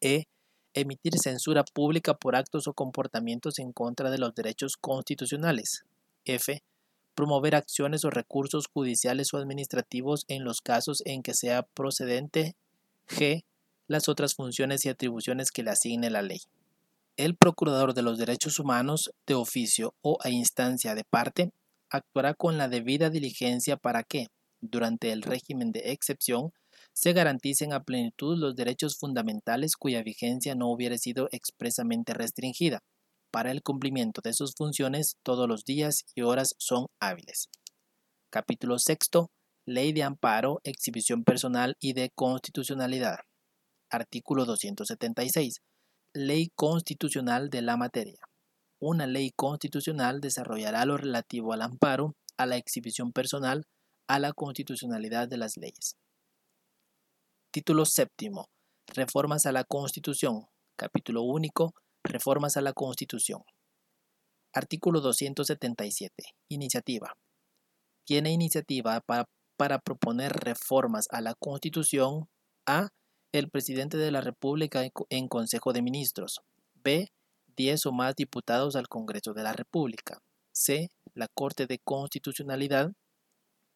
E. 0.01 0.27
Emitir 0.75 1.19
censura 1.19 1.65
pública 1.65 2.15
por 2.15 2.37
actos 2.37 2.67
o 2.67 2.75
comportamientos 2.75 3.59
en 3.59 3.73
contra 3.73 4.11
de 4.11 4.19
los 4.19 4.35
derechos 4.35 4.77
constitucionales. 4.77 5.85
F. 6.25 6.63
Promover 7.15 7.55
acciones 7.55 8.05
o 8.05 8.11
recursos 8.11 8.67
judiciales 8.73 9.35
o 9.35 9.39
administrativos 9.39 10.25
en 10.29 10.45
los 10.45 10.61
casos 10.61 11.03
en 11.05 11.23
que 11.23 11.35
sea 11.35 11.63
procedente. 11.63 12.55
G 13.09 13.43
las 13.89 14.09
otras 14.09 14.35
funciones 14.35 14.85
y 14.85 14.89
atribuciones 14.89 15.51
que 15.51 15.63
le 15.63 15.71
asigne 15.71 16.11
la 16.11 16.23
ley. 16.23 16.41
El 17.17 17.37
Procurador 17.37 17.93
de 17.95 18.03
los 18.03 18.19
Derechos 18.19 18.59
Humanos, 18.59 19.11
de 19.27 19.35
oficio 19.35 19.95
o 20.01 20.19
a 20.23 20.31
instancia 20.31 20.95
de 20.95 21.05
parte, 21.05 21.51
actuará 21.91 22.35
con 22.35 22.57
la 22.57 22.69
debida 22.69 23.11
diligencia 23.11 23.77
para 23.77 24.03
que, 24.03 24.29
durante 24.61 25.13
el 25.13 25.23
régimen 25.23 25.73
de 25.73 25.93
excepción, 25.93 26.53
se 26.95 27.13
garanticen 27.13 27.73
a 27.73 27.83
plenitud 27.83 28.39
los 28.39 28.55
derechos 28.55 28.97
fundamentales 28.99 29.77
cuya 29.77 30.03
vigencia 30.03 30.55
no 30.55 30.71
hubiera 30.71 30.97
sido 30.99 31.29
expresamente 31.33 32.15
restringida. 32.15 32.81
Para 33.31 33.51
el 33.51 33.63
cumplimiento 33.63 34.21
de 34.23 34.35
sus 34.35 34.55
funciones, 34.55 35.17
todos 35.23 35.49
los 35.49 35.65
días 35.65 36.05
y 36.15 36.23
horas 36.23 36.55
son 36.59 36.87
hábiles. 37.01 37.49
Capítulo 38.31 38.79
sexto. 38.79 39.31
Ley 39.65 39.93
de 39.93 40.03
amparo, 40.03 40.61
exhibición 40.65 41.25
personal 41.25 41.77
y 41.79 41.93
de 41.93 42.11
constitucionalidad. 42.15 43.21
Artículo 43.93 44.47
276. 44.47 45.61
Ley 46.15 46.49
constitucional 46.55 47.51
de 47.51 47.61
la 47.61 47.77
materia. 47.77 48.21
Una 48.81 49.07
ley 49.07 49.33
constitucional 49.37 50.23
desarrollará 50.23 50.87
lo 50.87 50.97
relativo 50.97 51.53
al 51.53 51.61
amparo, 51.61 52.15
a 52.39 52.47
la 52.47 52.57
exhibición 52.57 53.13
personal, 53.13 53.65
a 54.09 54.19
la 54.19 54.33
constitucionalidad 54.33 55.29
de 55.29 55.37
las 55.37 55.59
leyes. 55.59 55.97
Título 57.53 57.85
séptimo. 57.85 58.47
Reformas 58.95 59.45
a 59.45 59.53
la 59.53 59.65
Constitución. 59.65 60.47
Capítulo 60.79 61.23
único. 61.23 61.75
Reformas 62.03 62.57
a 62.57 62.63
la 62.63 62.73
Constitución. 62.73 63.43
Artículo 64.55 65.03
277. 65.03 66.15
Iniciativa. 66.49 67.13
Tiene 68.07 68.33
iniciativa 68.33 69.03
para, 69.03 69.27
para 69.59 69.81
proponer 69.81 70.33
reformas 70.33 71.09
a 71.11 71.21
la 71.21 71.35
Constitución 71.35 72.31
a 72.67 72.89
el 73.33 73.49
presidente 73.49 73.97
de 73.97 74.11
la 74.11 74.21
República 74.21 74.87
en 75.09 75.29
Consejo 75.29 75.73
de 75.73 75.81
Ministros. 75.81 76.43
B. 76.85 77.13
10 77.57 77.87
o 77.87 77.93
más 77.93 78.15
diputados 78.15 78.77
al 78.77 78.89
Congreso 78.89 79.33
de 79.33 79.43
la 79.43 79.55
República. 79.55 80.23
C. 80.53 80.91
La 81.15 81.29
Corte 81.29 81.67
de 81.67 81.79
Constitucionalidad. 81.79 82.93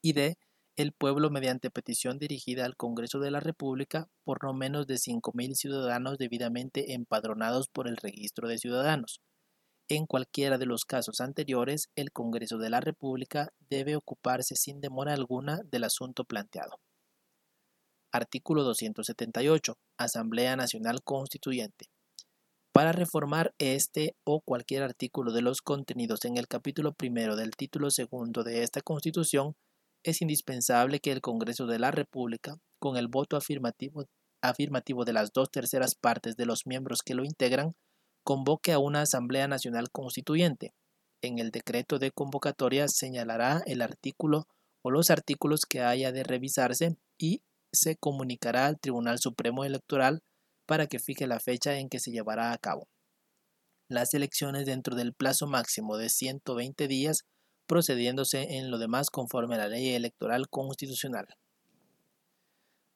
Y 0.02 0.12
D. 0.12 0.36
El 0.76 0.92
pueblo 0.92 1.30
mediante 1.30 1.70
petición 1.70 2.18
dirigida 2.18 2.66
al 2.66 2.76
Congreso 2.76 3.18
de 3.18 3.30
la 3.30 3.40
República 3.40 4.08
por 4.24 4.44
no 4.44 4.52
menos 4.52 4.86
de 4.86 4.96
5.000 4.96 5.54
ciudadanos 5.54 6.18
debidamente 6.18 6.92
empadronados 6.92 7.68
por 7.68 7.88
el 7.88 7.96
Registro 7.96 8.48
de 8.48 8.58
Ciudadanos. 8.58 9.22
En 9.88 10.04
cualquiera 10.04 10.58
de 10.58 10.66
los 10.66 10.84
casos 10.84 11.20
anteriores, 11.22 11.88
el 11.94 12.12
Congreso 12.12 12.58
de 12.58 12.68
la 12.68 12.80
República 12.80 13.54
debe 13.70 13.96
ocuparse 13.96 14.54
sin 14.54 14.82
demora 14.82 15.14
alguna 15.14 15.62
del 15.64 15.84
asunto 15.84 16.24
planteado. 16.24 16.78
Artículo 18.16 18.64
278. 18.64 19.76
Asamblea 19.98 20.56
Nacional 20.56 21.02
Constituyente. 21.02 21.90
Para 22.72 22.92
reformar 22.92 23.54
este 23.58 24.16
o 24.24 24.40
cualquier 24.40 24.82
artículo 24.82 25.32
de 25.34 25.42
los 25.42 25.60
contenidos 25.60 26.24
en 26.24 26.38
el 26.38 26.48
capítulo 26.48 26.94
primero 26.94 27.36
del 27.36 27.50
título 27.50 27.90
segundo 27.90 28.42
de 28.42 28.62
esta 28.62 28.80
Constitución, 28.80 29.54
es 30.02 30.22
indispensable 30.22 31.00
que 31.00 31.12
el 31.12 31.20
Congreso 31.20 31.66
de 31.66 31.78
la 31.78 31.90
República, 31.90 32.56
con 32.78 32.96
el 32.96 33.08
voto 33.08 33.36
afirmativo, 33.36 34.06
afirmativo 34.40 35.04
de 35.04 35.12
las 35.12 35.34
dos 35.34 35.50
terceras 35.50 35.94
partes 35.94 36.36
de 36.36 36.46
los 36.46 36.66
miembros 36.66 37.02
que 37.02 37.14
lo 37.14 37.22
integran, 37.22 37.74
convoque 38.24 38.72
a 38.72 38.78
una 38.78 39.02
Asamblea 39.02 39.46
Nacional 39.46 39.90
Constituyente. 39.90 40.72
En 41.20 41.38
el 41.38 41.50
decreto 41.50 41.98
de 41.98 42.12
convocatoria 42.12 42.88
señalará 42.88 43.62
el 43.66 43.82
artículo 43.82 44.46
o 44.82 44.90
los 44.90 45.10
artículos 45.10 45.66
que 45.68 45.82
haya 45.82 46.12
de 46.12 46.22
revisarse 46.22 46.96
y 47.18 47.42
se 47.72 47.96
comunicará 47.96 48.66
al 48.66 48.78
Tribunal 48.78 49.18
Supremo 49.18 49.64
Electoral 49.64 50.22
para 50.66 50.86
que 50.86 50.98
fije 50.98 51.26
la 51.26 51.40
fecha 51.40 51.78
en 51.78 51.88
que 51.88 52.00
se 52.00 52.10
llevará 52.10 52.52
a 52.52 52.58
cabo. 52.58 52.88
Las 53.88 54.14
elecciones 54.14 54.66
dentro 54.66 54.96
del 54.96 55.14
plazo 55.14 55.46
máximo 55.46 55.96
de 55.96 56.08
120 56.08 56.88
días, 56.88 57.24
procediéndose 57.66 58.56
en 58.56 58.70
lo 58.70 58.78
demás 58.78 59.10
conforme 59.10 59.54
a 59.54 59.58
la 59.58 59.68
ley 59.68 59.94
electoral 59.94 60.48
constitucional. 60.48 61.26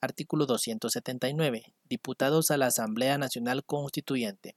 Artículo 0.01 0.47
279. 0.47 1.75
Diputados 1.89 2.51
a 2.51 2.57
la 2.57 2.67
Asamblea 2.67 3.19
Nacional 3.19 3.65
Constituyente. 3.65 4.57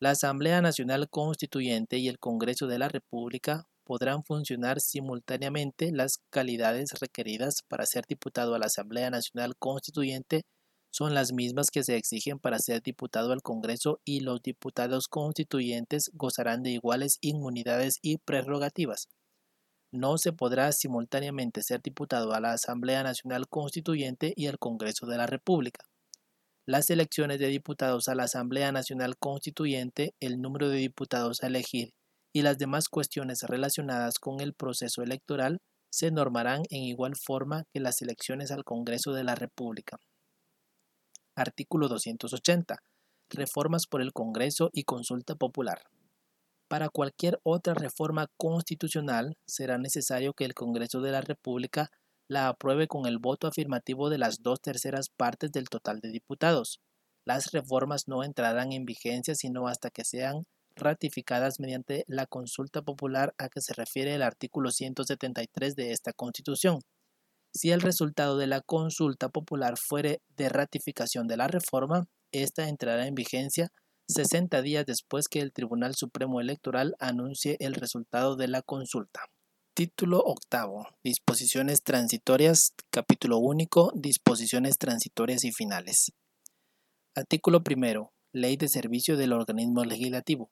La 0.00 0.10
Asamblea 0.10 0.62
Nacional 0.62 1.08
Constituyente 1.10 1.98
y 1.98 2.08
el 2.08 2.18
Congreso 2.18 2.66
de 2.66 2.78
la 2.78 2.88
República 2.88 3.66
podrán 3.92 4.24
funcionar 4.24 4.80
simultáneamente 4.80 5.92
las 5.92 6.22
calidades 6.30 6.92
requeridas 6.98 7.56
para 7.68 7.84
ser 7.84 8.06
diputado 8.08 8.54
a 8.54 8.58
la 8.58 8.64
Asamblea 8.64 9.10
Nacional 9.10 9.54
Constituyente 9.58 10.44
son 10.90 11.12
las 11.12 11.34
mismas 11.34 11.70
que 11.70 11.82
se 11.84 11.98
exigen 11.98 12.38
para 12.38 12.58
ser 12.58 12.80
diputado 12.80 13.32
al 13.32 13.42
Congreso 13.42 14.00
y 14.02 14.20
los 14.20 14.40
diputados 14.40 15.08
constituyentes 15.08 16.10
gozarán 16.14 16.62
de 16.62 16.70
iguales 16.70 17.18
inmunidades 17.20 17.98
y 18.00 18.16
prerrogativas. 18.16 19.08
No 19.92 20.16
se 20.16 20.32
podrá 20.32 20.72
simultáneamente 20.72 21.60
ser 21.62 21.82
diputado 21.82 22.32
a 22.32 22.40
la 22.40 22.52
Asamblea 22.54 23.02
Nacional 23.02 23.46
Constituyente 23.46 24.32
y 24.34 24.46
al 24.46 24.58
Congreso 24.58 25.04
de 25.04 25.18
la 25.18 25.26
República. 25.26 25.84
Las 26.64 26.88
elecciones 26.88 27.40
de 27.40 27.48
diputados 27.48 28.08
a 28.08 28.14
la 28.14 28.22
Asamblea 28.22 28.72
Nacional 28.72 29.18
Constituyente, 29.18 30.14
el 30.18 30.40
número 30.40 30.70
de 30.70 30.78
diputados 30.78 31.42
a 31.42 31.48
elegir 31.48 31.92
y 32.32 32.42
las 32.42 32.58
demás 32.58 32.88
cuestiones 32.88 33.42
relacionadas 33.42 34.18
con 34.18 34.40
el 34.40 34.54
proceso 34.54 35.02
electoral 35.02 35.60
se 35.90 36.10
normarán 36.10 36.62
en 36.70 36.82
igual 36.82 37.14
forma 37.16 37.64
que 37.72 37.80
las 37.80 38.00
elecciones 38.00 38.50
al 38.50 38.64
Congreso 38.64 39.12
de 39.12 39.24
la 39.24 39.34
República. 39.34 39.98
Artículo 41.36 41.88
280. 41.88 42.76
Reformas 43.30 43.86
por 43.86 44.00
el 44.00 44.12
Congreso 44.12 44.70
y 44.72 44.84
consulta 44.84 45.34
popular. 45.34 45.82
Para 46.68 46.88
cualquier 46.88 47.38
otra 47.42 47.74
reforma 47.74 48.28
constitucional 48.38 49.36
será 49.46 49.76
necesario 49.76 50.32
que 50.32 50.46
el 50.46 50.54
Congreso 50.54 51.02
de 51.02 51.10
la 51.10 51.20
República 51.20 51.90
la 52.28 52.48
apruebe 52.48 52.86
con 52.86 53.06
el 53.06 53.18
voto 53.18 53.46
afirmativo 53.46 54.08
de 54.08 54.16
las 54.16 54.42
dos 54.42 54.60
terceras 54.62 55.10
partes 55.10 55.52
del 55.52 55.68
total 55.68 56.00
de 56.00 56.10
diputados. 56.10 56.80
Las 57.26 57.52
reformas 57.52 58.08
no 58.08 58.24
entrarán 58.24 58.72
en 58.72 58.86
vigencia 58.86 59.34
sino 59.34 59.68
hasta 59.68 59.90
que 59.90 60.04
sean 60.04 60.46
ratificadas 60.76 61.60
mediante 61.60 62.04
la 62.08 62.26
consulta 62.26 62.82
popular 62.82 63.34
a 63.38 63.48
que 63.48 63.60
se 63.60 63.74
refiere 63.74 64.14
el 64.14 64.22
artículo 64.22 64.70
173 64.70 65.74
de 65.76 65.92
esta 65.92 66.12
Constitución. 66.12 66.80
Si 67.54 67.70
el 67.70 67.80
resultado 67.80 68.38
de 68.38 68.46
la 68.46 68.60
consulta 68.60 69.28
popular 69.28 69.76
fuere 69.78 70.22
de 70.36 70.48
ratificación 70.48 71.26
de 71.26 71.36
la 71.36 71.48
reforma, 71.48 72.06
ésta 72.32 72.68
entrará 72.68 73.06
en 73.06 73.14
vigencia 73.14 73.70
60 74.08 74.62
días 74.62 74.86
después 74.86 75.28
que 75.28 75.40
el 75.40 75.52
Tribunal 75.52 75.94
Supremo 75.94 76.40
Electoral 76.40 76.94
anuncie 76.98 77.56
el 77.60 77.74
resultado 77.74 78.36
de 78.36 78.48
la 78.48 78.62
consulta. 78.62 79.20
Título 79.74 80.18
octavo. 80.18 80.86
Disposiciones 81.02 81.82
transitorias. 81.82 82.74
Capítulo 82.90 83.38
único. 83.38 83.90
Disposiciones 83.94 84.76
transitorias 84.76 85.44
y 85.44 85.52
finales. 85.52 86.12
Artículo 87.14 87.62
primero. 87.62 88.12
Ley 88.32 88.56
de 88.56 88.68
servicio 88.68 89.16
del 89.16 89.32
organismo 89.32 89.84
legislativo. 89.84 90.50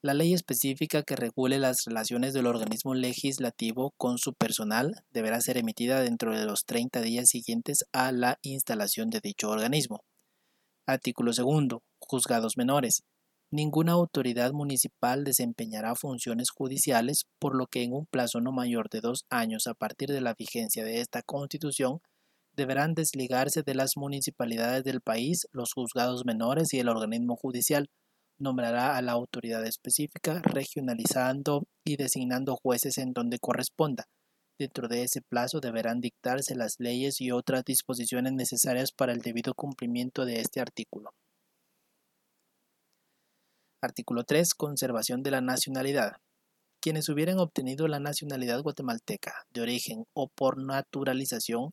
La 0.00 0.14
ley 0.14 0.32
específica 0.32 1.02
que 1.02 1.16
regule 1.16 1.58
las 1.58 1.78
relaciones 1.84 2.32
del 2.32 2.46
organismo 2.46 2.94
legislativo 2.94 3.94
con 3.96 4.16
su 4.18 4.32
personal 4.32 4.92
deberá 5.10 5.40
ser 5.40 5.56
emitida 5.56 6.00
dentro 6.02 6.38
de 6.38 6.46
los 6.46 6.64
30 6.66 7.00
días 7.00 7.28
siguientes 7.28 7.78
a 7.92 8.12
la 8.12 8.38
instalación 8.42 9.10
de 9.10 9.18
dicho 9.20 9.50
organismo. 9.50 10.04
Artículo 10.86 11.32
2. 11.32 11.80
Juzgados 11.98 12.56
menores. 12.56 13.02
Ninguna 13.50 13.92
autoridad 13.92 14.52
municipal 14.52 15.24
desempeñará 15.24 15.96
funciones 15.96 16.50
judiciales, 16.54 17.24
por 17.40 17.56
lo 17.56 17.66
que 17.66 17.82
en 17.82 17.92
un 17.92 18.06
plazo 18.06 18.40
no 18.40 18.52
mayor 18.52 18.88
de 18.90 19.00
dos 19.00 19.24
años 19.30 19.66
a 19.66 19.74
partir 19.74 20.10
de 20.10 20.20
la 20.20 20.34
vigencia 20.38 20.84
de 20.84 21.00
esta 21.00 21.22
Constitución 21.22 21.98
deberán 22.54 22.94
desligarse 22.94 23.62
de 23.64 23.74
las 23.74 23.96
municipalidades 23.96 24.84
del 24.84 25.00
país 25.00 25.48
los 25.50 25.72
juzgados 25.72 26.24
menores 26.24 26.72
y 26.72 26.78
el 26.78 26.88
organismo 26.88 27.34
judicial, 27.34 27.88
nombrará 28.38 28.96
a 28.96 29.02
la 29.02 29.12
autoridad 29.12 29.64
específica, 29.64 30.40
regionalizando 30.44 31.64
y 31.84 31.96
designando 31.96 32.56
jueces 32.56 32.98
en 32.98 33.12
donde 33.12 33.38
corresponda. 33.38 34.04
Dentro 34.58 34.88
de 34.88 35.04
ese 35.04 35.20
plazo 35.22 35.60
deberán 35.60 36.00
dictarse 36.00 36.56
las 36.56 36.76
leyes 36.78 37.20
y 37.20 37.30
otras 37.30 37.64
disposiciones 37.64 38.32
necesarias 38.32 38.90
para 38.90 39.12
el 39.12 39.20
debido 39.20 39.54
cumplimiento 39.54 40.24
de 40.24 40.40
este 40.40 40.60
artículo. 40.60 41.10
Artículo 43.80 44.24
3. 44.24 44.54
Conservación 44.54 45.22
de 45.22 45.30
la 45.30 45.40
nacionalidad. 45.40 46.16
Quienes 46.80 47.08
hubieran 47.08 47.38
obtenido 47.38 47.86
la 47.86 48.00
nacionalidad 48.00 48.60
guatemalteca 48.62 49.46
de 49.50 49.60
origen 49.60 50.04
o 50.14 50.28
por 50.28 50.58
naturalización, 50.58 51.70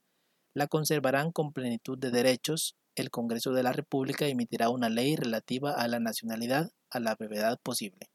la 0.56 0.68
conservarán 0.68 1.32
con 1.32 1.52
plenitud 1.52 1.98
de 1.98 2.12
derechos. 2.12 2.76
El 2.96 3.10
Congreso 3.12 3.52
de 3.52 3.62
la 3.62 3.74
República 3.74 4.26
emitirá 4.26 4.70
una 4.70 4.88
ley 4.88 5.18
relativa 5.18 5.74
a 5.74 5.86
la 5.90 6.00
nacionalidad 6.00 6.72
a 6.90 7.02
la 7.02 7.16
brevedad 7.16 7.60
posible. 7.62 8.10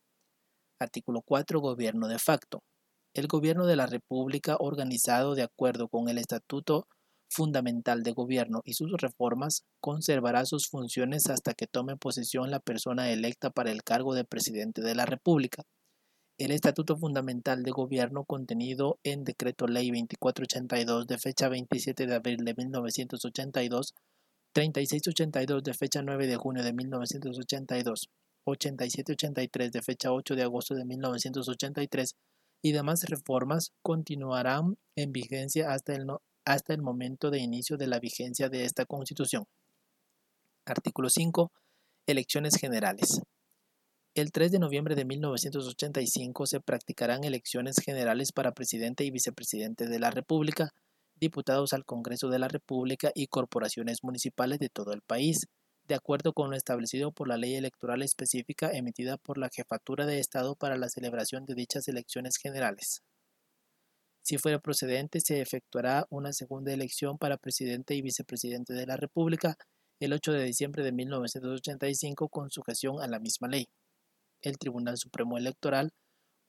Artículo 0.81 1.21
4. 1.21 1.61
Gobierno 1.61 2.09
de 2.09 2.19
facto. 2.19 2.63
El 3.13 3.27
gobierno 3.27 3.67
de 3.67 3.77
la 3.77 3.87
República, 3.87 4.57
organizado 4.59 5.35
de 5.35 5.43
acuerdo 5.43 5.89
con 5.89 6.09
el 6.09 6.17
Estatuto 6.17 6.87
Fundamental 7.29 8.03
de 8.03 8.13
Gobierno 8.13 8.63
y 8.65 8.73
sus 8.73 8.91
reformas, 8.93 9.65
conservará 9.81 10.47
sus 10.47 10.69
funciones 10.69 11.29
hasta 11.29 11.53
que 11.53 11.67
tome 11.67 11.99
posesión 11.99 12.51
la 12.51 12.61
persona 12.61 13.11
electa 13.11 13.51
para 13.51 13.73
el 13.73 13.83
cargo 13.83 14.15
de 14.15 14.25
presidente 14.25 14.81
de 14.81 14.95
la 14.95 15.05
República. 15.05 15.65
El 16.39 16.53
Estatuto 16.53 16.97
Fundamental 16.97 17.65
de 17.65 17.71
Gobierno 17.71 18.25
contenido 18.25 18.99
en 19.03 19.25
Decreto 19.25 19.67
Ley 19.67 19.91
2482 19.91 21.07
de 21.07 21.19
fecha 21.19 21.51
27 21.51 22.07
de 22.07 22.15
abril 22.15 22.39
de 22.47 22.55
1982, 22.55 23.93
3682 24.53 25.63
de 25.63 25.75
fecha 25.75 26.03
9 26.03 26.27
de 26.27 26.37
junio 26.37 26.63
de 26.63 26.73
1982, 26.73 28.11
8783 28.45 29.73
de 29.73 29.83
fecha 29.83 30.13
8 30.13 30.35
de 30.35 30.43
agosto 30.43 30.75
de 30.75 30.85
1983, 30.85 32.17
y 32.63 32.73
demás 32.73 33.05
reformas 33.05 33.73
continuarán 33.83 34.77
en 34.97 35.13
vigencia 35.13 35.73
hasta 35.73 35.95
el, 35.95 36.07
hasta 36.45 36.75
el 36.75 36.83
momento 36.83 37.31
de 37.31 37.39
inicio 37.39 37.77
de 37.77 37.87
la 37.87 38.01
vigencia 38.01 38.49
de 38.49 38.65
esta 38.65 38.85
Constitución. 38.85 39.45
Artículo 40.67 41.09
5. 41.09 41.53
Elecciones 42.07 42.57
generales. 42.57 43.23
El 44.15 44.33
3 44.33 44.51
de 44.51 44.59
noviembre 44.59 44.97
de 44.97 45.05
1985 45.05 46.47
se 46.47 46.61
practicarán 46.61 47.23
elecciones 47.25 47.77
generales 47.77 48.33
para 48.33 48.53
presidente 48.53 49.05
y 49.05 49.11
vicepresidente 49.11 49.87
de 49.87 49.99
la 50.01 50.11
República, 50.11 50.75
diputados 51.21 51.73
al 51.73 51.85
Congreso 51.85 52.29
de 52.29 52.39
la 52.39 52.49
República 52.49 53.11
y 53.15 53.27
corporaciones 53.27 53.99
municipales 54.03 54.59
de 54.59 54.69
todo 54.69 54.93
el 54.93 55.03
país 55.03 55.47
de 55.91 55.97
acuerdo 55.97 56.33
con 56.33 56.51
lo 56.51 56.57
establecido 56.57 57.11
por 57.11 57.27
la 57.27 57.37
ley 57.37 57.57
electoral 57.57 58.03
específica 58.03 58.71
emitida 58.73 59.17
por 59.17 59.39
la 59.39 59.51
Jefatura 59.53 60.07
de 60.07 60.21
Estado 60.21 60.55
para 60.55 60.77
la 60.77 60.89
celebración 60.89 61.47
de 61.47 61.55
dichas 61.55 61.89
elecciones 61.89 62.37
generales. 62.41 63.03
Si 64.23 64.39
fuera 64.39 64.61
procedente, 64.61 65.19
se 65.21 65.41
efectuará 65.41 66.07
una 66.09 66.33
segunda 66.33 66.73
elección 66.73 67.19
para 67.19 67.39
presidente 67.39 67.97
y 67.97 68.03
vicepresidente 68.03 68.73
de 68.73 68.87
la 68.87 68.97
República 68.97 69.57
el 69.99 70.13
8 70.13 70.33
de 70.33 70.45
diciembre 70.45 70.85
de 70.85 70.93
1985 70.93 72.29
con 72.29 72.51
sujeción 72.51 73.03
a 73.03 73.09
la 73.09 73.19
misma 73.19 73.49
ley. 73.49 73.67
El 74.43 74.59
Tribunal 74.59 74.97
Supremo 74.97 75.39
Electoral 75.39 75.91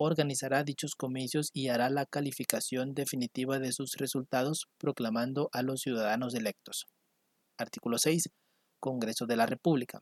organizará 0.04 0.64
dichos 0.64 0.96
comicios 0.96 1.52
y 1.54 1.68
hará 1.68 1.90
la 1.90 2.06
calificación 2.06 2.94
definitiva 2.94 3.60
de 3.60 3.72
sus 3.72 3.98
resultados 3.98 4.68
proclamando 4.80 5.50
a 5.54 5.62
los 5.62 5.82
ciudadanos 5.82 6.34
electos. 6.34 6.88
Artículo 7.58 8.00
6. 8.00 8.30
Congreso 8.80 9.28
de 9.28 9.36
la 9.36 9.46
República. 9.46 10.02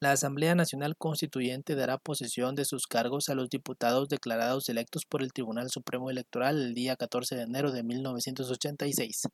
La 0.00 0.12
Asamblea 0.12 0.54
Nacional 0.54 0.96
Constituyente 0.96 1.74
dará 1.74 1.98
posesión 1.98 2.54
de 2.54 2.64
sus 2.64 2.86
cargos 2.86 3.28
a 3.28 3.34
los 3.34 3.50
diputados 3.50 4.08
declarados 4.08 4.68
electos 4.68 5.04
por 5.06 5.22
el 5.22 5.32
Tribunal 5.32 5.70
Supremo 5.70 6.10
Electoral 6.10 6.60
el 6.60 6.74
día 6.74 6.96
14 6.96 7.36
de 7.36 7.42
enero 7.42 7.72
de 7.72 7.82
1986. 7.82 9.28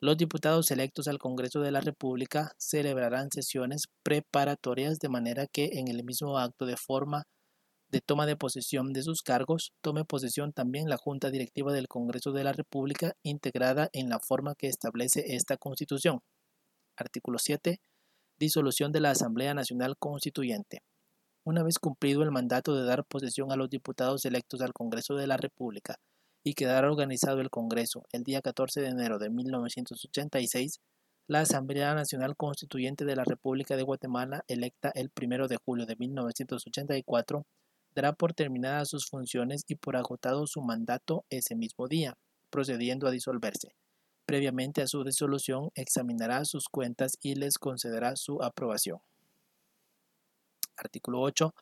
Los 0.00 0.16
diputados 0.16 0.72
electos 0.72 1.06
al 1.06 1.18
Congreso 1.18 1.60
de 1.60 1.70
la 1.70 1.80
República 1.80 2.52
celebrarán 2.58 3.30
sesiones 3.30 3.84
preparatorias 4.02 4.98
de 4.98 5.08
manera 5.08 5.46
que 5.46 5.70
en 5.74 5.86
el 5.86 6.02
mismo 6.02 6.38
acto 6.38 6.66
de 6.66 6.76
forma 6.76 7.22
de 7.92 8.00
toma 8.00 8.24
de 8.24 8.36
posesión 8.36 8.94
de 8.94 9.02
sus 9.02 9.22
cargos 9.22 9.74
tome 9.82 10.06
posesión 10.06 10.54
también 10.54 10.88
la 10.88 10.96
Junta 10.96 11.30
Directiva 11.30 11.74
del 11.74 11.88
Congreso 11.88 12.32
de 12.32 12.42
la 12.42 12.54
República 12.54 13.12
integrada 13.22 13.90
en 13.92 14.08
la 14.08 14.18
forma 14.18 14.54
que 14.54 14.66
establece 14.66 15.34
esta 15.34 15.58
Constitución. 15.58 16.20
Artículo 16.96 17.38
7. 17.38 17.80
Disolución 18.38 18.92
de 18.92 19.00
la 19.00 19.10
Asamblea 19.10 19.52
Nacional 19.52 19.96
Constituyente. 19.98 20.82
Una 21.44 21.62
vez 21.62 21.78
cumplido 21.78 22.22
el 22.22 22.30
mandato 22.30 22.74
de 22.74 22.86
dar 22.86 23.04
posesión 23.04 23.52
a 23.52 23.56
los 23.56 23.68
diputados 23.68 24.24
electos 24.24 24.62
al 24.62 24.72
Congreso 24.72 25.14
de 25.14 25.26
la 25.26 25.36
República 25.36 25.96
y 26.42 26.54
quedar 26.54 26.86
organizado 26.86 27.42
el 27.42 27.50
Congreso 27.50 28.04
el 28.12 28.24
día 28.24 28.40
14 28.40 28.80
de 28.80 28.88
enero 28.88 29.18
de 29.18 29.28
1986, 29.28 30.80
la 31.28 31.40
Asamblea 31.40 31.94
Nacional 31.94 32.36
Constituyente 32.36 33.04
de 33.04 33.16
la 33.16 33.24
República 33.24 33.76
de 33.76 33.82
Guatemala, 33.82 34.44
electa 34.48 34.90
el 34.94 35.10
1 35.14 35.46
de 35.46 35.58
julio 35.62 35.84
de 35.84 35.96
1984, 35.96 37.44
dará 37.94 38.12
por 38.12 38.34
terminadas 38.34 38.88
sus 38.88 39.06
funciones 39.06 39.64
y 39.68 39.76
por 39.76 39.96
agotado 39.96 40.46
su 40.46 40.60
mandato 40.62 41.24
ese 41.30 41.54
mismo 41.54 41.88
día, 41.88 42.16
procediendo 42.50 43.06
a 43.06 43.10
disolverse 43.10 43.74
previamente 44.32 44.80
a 44.80 44.86
su 44.86 45.04
disolución, 45.04 45.70
examinará 45.74 46.44
sus 46.46 46.68
cuentas 46.70 47.18
y 47.20 47.34
les 47.34 47.58
concederá 47.58 48.16
su 48.16 48.42
aprobación. 48.42 48.98
Artículo 50.76 51.20
8. 51.20 51.54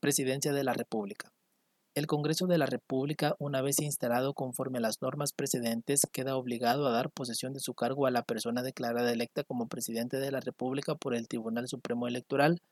Presidencia 0.00 0.52
de 0.52 0.64
la 0.64 0.72
República. 0.72 1.32
El 1.94 2.06
Congreso 2.06 2.46
de 2.46 2.58
la 2.58 2.66
República, 2.66 3.34
una 3.40 3.60
vez 3.60 3.80
instalado 3.80 4.32
conforme 4.32 4.78
a 4.78 4.80
las 4.80 5.02
normas 5.02 5.32
precedentes, 5.32 6.02
queda 6.10 6.36
obligado 6.36 6.86
a 6.86 6.92
dar 6.92 7.10
posesión 7.10 7.52
de 7.52 7.60
su 7.60 7.74
cargo 7.74 8.06
a 8.06 8.10
la 8.10 8.22
persona 8.22 8.62
declarada 8.62 9.12
electa 9.12 9.42
como 9.44 9.66
presidente 9.66 10.18
de 10.18 10.30
la 10.30 10.40
República 10.40 10.94
por 10.94 11.14
el 11.14 11.26
Tribunal 11.26 11.66
Supremo 11.66 12.06
Electoral, 12.06 12.62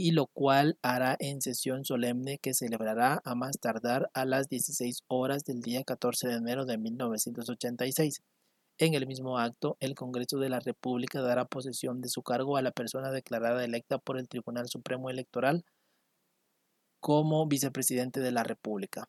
y 0.00 0.12
lo 0.12 0.28
cual 0.28 0.78
hará 0.80 1.14
en 1.18 1.42
sesión 1.42 1.84
solemne 1.84 2.38
que 2.38 2.54
celebrará 2.54 3.20
a 3.22 3.34
más 3.34 3.58
tardar 3.60 4.10
a 4.14 4.24
las 4.24 4.48
16 4.48 5.02
horas 5.08 5.44
del 5.44 5.60
día 5.60 5.84
14 5.84 6.26
de 6.26 6.36
enero 6.36 6.64
de 6.64 6.78
1986. 6.78 8.22
En 8.78 8.94
el 8.94 9.06
mismo 9.06 9.36
acto, 9.36 9.76
el 9.78 9.94
Congreso 9.94 10.38
de 10.38 10.48
la 10.48 10.58
República 10.58 11.20
dará 11.20 11.44
posesión 11.44 12.00
de 12.00 12.08
su 12.08 12.22
cargo 12.22 12.56
a 12.56 12.62
la 12.62 12.70
persona 12.70 13.10
declarada 13.10 13.62
electa 13.62 13.98
por 13.98 14.18
el 14.18 14.26
Tribunal 14.26 14.70
Supremo 14.70 15.10
Electoral 15.10 15.66
como 16.98 17.46
vicepresidente 17.46 18.20
de 18.20 18.32
la 18.32 18.42
República. 18.42 19.06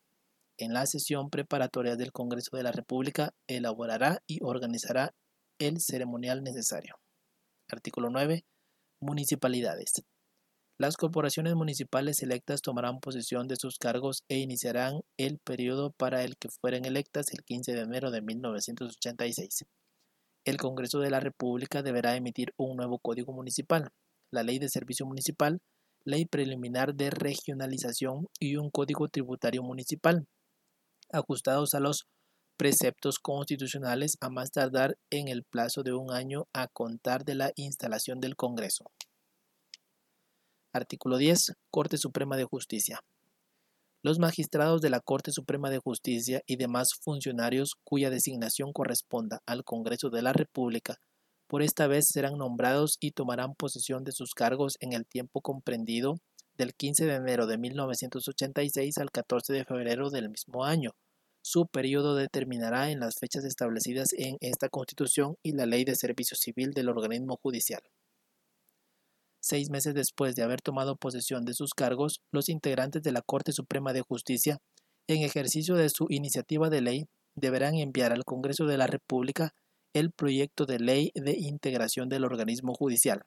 En 0.58 0.74
la 0.74 0.84
sesión 0.84 1.30
preparatoria 1.30 1.96
del 1.96 2.12
Congreso 2.12 2.54
de 2.54 2.64
la 2.64 2.72
República 2.72 3.32
elaborará 3.46 4.22
y 4.26 4.40
organizará 4.42 5.14
el 5.58 5.80
ceremonial 5.80 6.42
necesario. 6.42 6.96
Artículo 7.70 8.10
9. 8.10 8.44
Municipalidades. 9.00 10.04
Las 10.78 10.96
corporaciones 10.96 11.54
municipales 11.54 12.22
electas 12.22 12.62
tomarán 12.62 13.00
posesión 13.00 13.46
de 13.46 13.56
sus 13.56 13.78
cargos 13.78 14.24
e 14.28 14.38
iniciarán 14.38 15.02
el 15.18 15.38
periodo 15.38 15.92
para 15.92 16.24
el 16.24 16.36
que 16.36 16.48
fueren 16.48 16.86
electas 16.86 17.26
el 17.32 17.44
15 17.44 17.72
de 17.72 17.80
enero 17.80 18.10
de 18.10 18.22
1986. 18.22 19.64
El 20.44 20.56
Congreso 20.56 20.98
de 20.98 21.10
la 21.10 21.20
República 21.20 21.82
deberá 21.82 22.16
emitir 22.16 22.52
un 22.56 22.76
nuevo 22.76 22.98
Código 22.98 23.32
Municipal, 23.32 23.90
la 24.32 24.42
Ley 24.42 24.58
de 24.58 24.68
Servicio 24.68 25.06
Municipal, 25.06 25.60
Ley 26.04 26.24
Preliminar 26.24 26.94
de 26.94 27.10
Regionalización 27.10 28.26
y 28.40 28.56
un 28.56 28.70
Código 28.70 29.08
Tributario 29.08 29.62
Municipal, 29.62 30.26
ajustados 31.12 31.74
a 31.74 31.80
los 31.80 32.06
preceptos 32.56 33.18
constitucionales 33.18 34.16
a 34.20 34.30
más 34.30 34.50
tardar 34.50 34.96
en 35.10 35.28
el 35.28 35.44
plazo 35.44 35.82
de 35.82 35.92
un 35.92 36.12
año 36.12 36.48
a 36.52 36.66
contar 36.66 37.24
de 37.24 37.36
la 37.36 37.52
instalación 37.56 38.20
del 38.20 38.34
Congreso. 38.34 38.86
Artículo 40.74 41.18
10. 41.18 41.52
Corte 41.70 41.98
Suprema 41.98 42.38
de 42.38 42.44
Justicia. 42.44 43.00
Los 44.02 44.18
magistrados 44.18 44.80
de 44.80 44.88
la 44.88 45.00
Corte 45.00 45.30
Suprema 45.30 45.68
de 45.68 45.78
Justicia 45.78 46.40
y 46.46 46.56
demás 46.56 46.94
funcionarios 46.94 47.74
cuya 47.84 48.08
designación 48.08 48.72
corresponda 48.72 49.42
al 49.44 49.64
Congreso 49.64 50.08
de 50.08 50.22
la 50.22 50.32
República, 50.32 50.96
por 51.46 51.62
esta 51.62 51.88
vez 51.88 52.08
serán 52.08 52.38
nombrados 52.38 52.96
y 53.00 53.10
tomarán 53.10 53.54
posesión 53.54 54.02
de 54.02 54.12
sus 54.12 54.32
cargos 54.32 54.78
en 54.80 54.94
el 54.94 55.04
tiempo 55.04 55.42
comprendido 55.42 56.14
del 56.56 56.72
15 56.74 57.04
de 57.04 57.16
enero 57.16 57.46
de 57.46 57.58
1986 57.58 58.96
al 58.96 59.10
14 59.10 59.52
de 59.52 59.66
febrero 59.66 60.08
del 60.08 60.30
mismo 60.30 60.64
año. 60.64 60.92
Su 61.42 61.66
periodo 61.66 62.16
determinará 62.16 62.90
en 62.90 63.00
las 63.00 63.16
fechas 63.20 63.44
establecidas 63.44 64.14
en 64.16 64.38
esta 64.40 64.70
Constitución 64.70 65.36
y 65.42 65.52
la 65.52 65.66
Ley 65.66 65.84
de 65.84 65.96
Servicio 65.96 66.34
Civil 66.34 66.72
del 66.72 66.88
organismo 66.88 67.38
judicial. 67.42 67.82
Seis 69.44 69.70
meses 69.70 69.92
después 69.94 70.36
de 70.36 70.44
haber 70.44 70.60
tomado 70.60 70.94
posesión 70.94 71.44
de 71.44 71.54
sus 71.54 71.74
cargos, 71.74 72.20
los 72.30 72.48
integrantes 72.48 73.02
de 73.02 73.10
la 73.10 73.22
Corte 73.22 73.50
Suprema 73.50 73.92
de 73.92 74.00
Justicia, 74.00 74.58
en 75.08 75.24
ejercicio 75.24 75.74
de 75.74 75.90
su 75.90 76.06
iniciativa 76.10 76.70
de 76.70 76.80
ley, 76.80 77.08
deberán 77.34 77.74
enviar 77.74 78.12
al 78.12 78.24
Congreso 78.24 78.66
de 78.66 78.76
la 78.76 78.86
República 78.86 79.52
el 79.94 80.12
proyecto 80.12 80.64
de 80.64 80.78
ley 80.78 81.10
de 81.16 81.32
integración 81.36 82.08
del 82.08 82.24
organismo 82.24 82.72
judicial. 82.72 83.24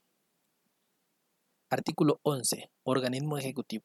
Artículo 1.70 2.22
11. 2.24 2.70
Organismo 2.84 3.38
Ejecutivo. 3.38 3.84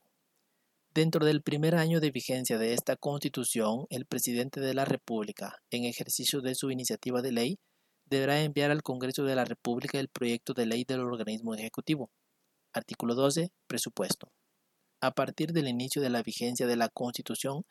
Dentro 0.94 1.26
del 1.26 1.42
primer 1.42 1.74
año 1.74 1.98
de 1.98 2.12
vigencia 2.12 2.58
de 2.58 2.74
esta 2.74 2.94
Constitución, 2.94 3.86
el 3.90 4.06
presidente 4.06 4.60
de 4.60 4.74
la 4.74 4.84
República, 4.84 5.56
en 5.72 5.84
ejercicio 5.84 6.42
de 6.42 6.54
su 6.54 6.70
iniciativa 6.70 7.22
de 7.22 7.32
ley, 7.32 7.58
deberá 8.04 8.40
enviar 8.40 8.70
al 8.70 8.84
Congreso 8.84 9.24
de 9.24 9.34
la 9.34 9.44
República 9.44 9.98
el 9.98 10.08
proyecto 10.08 10.54
de 10.54 10.66
ley 10.66 10.84
del 10.84 11.00
organismo 11.00 11.54
ejecutivo. 11.54 12.08
Artículo 12.72 13.14
12. 13.14 13.50
Presupuesto. 13.66 14.28
A 15.00 15.10
partir 15.10 15.52
del 15.52 15.66
inicio 15.66 16.00
de 16.00 16.10
la 16.10 16.22
vigencia 16.22 16.66
de 16.66 16.76
la 16.76 16.88
Constitución, 16.88 17.64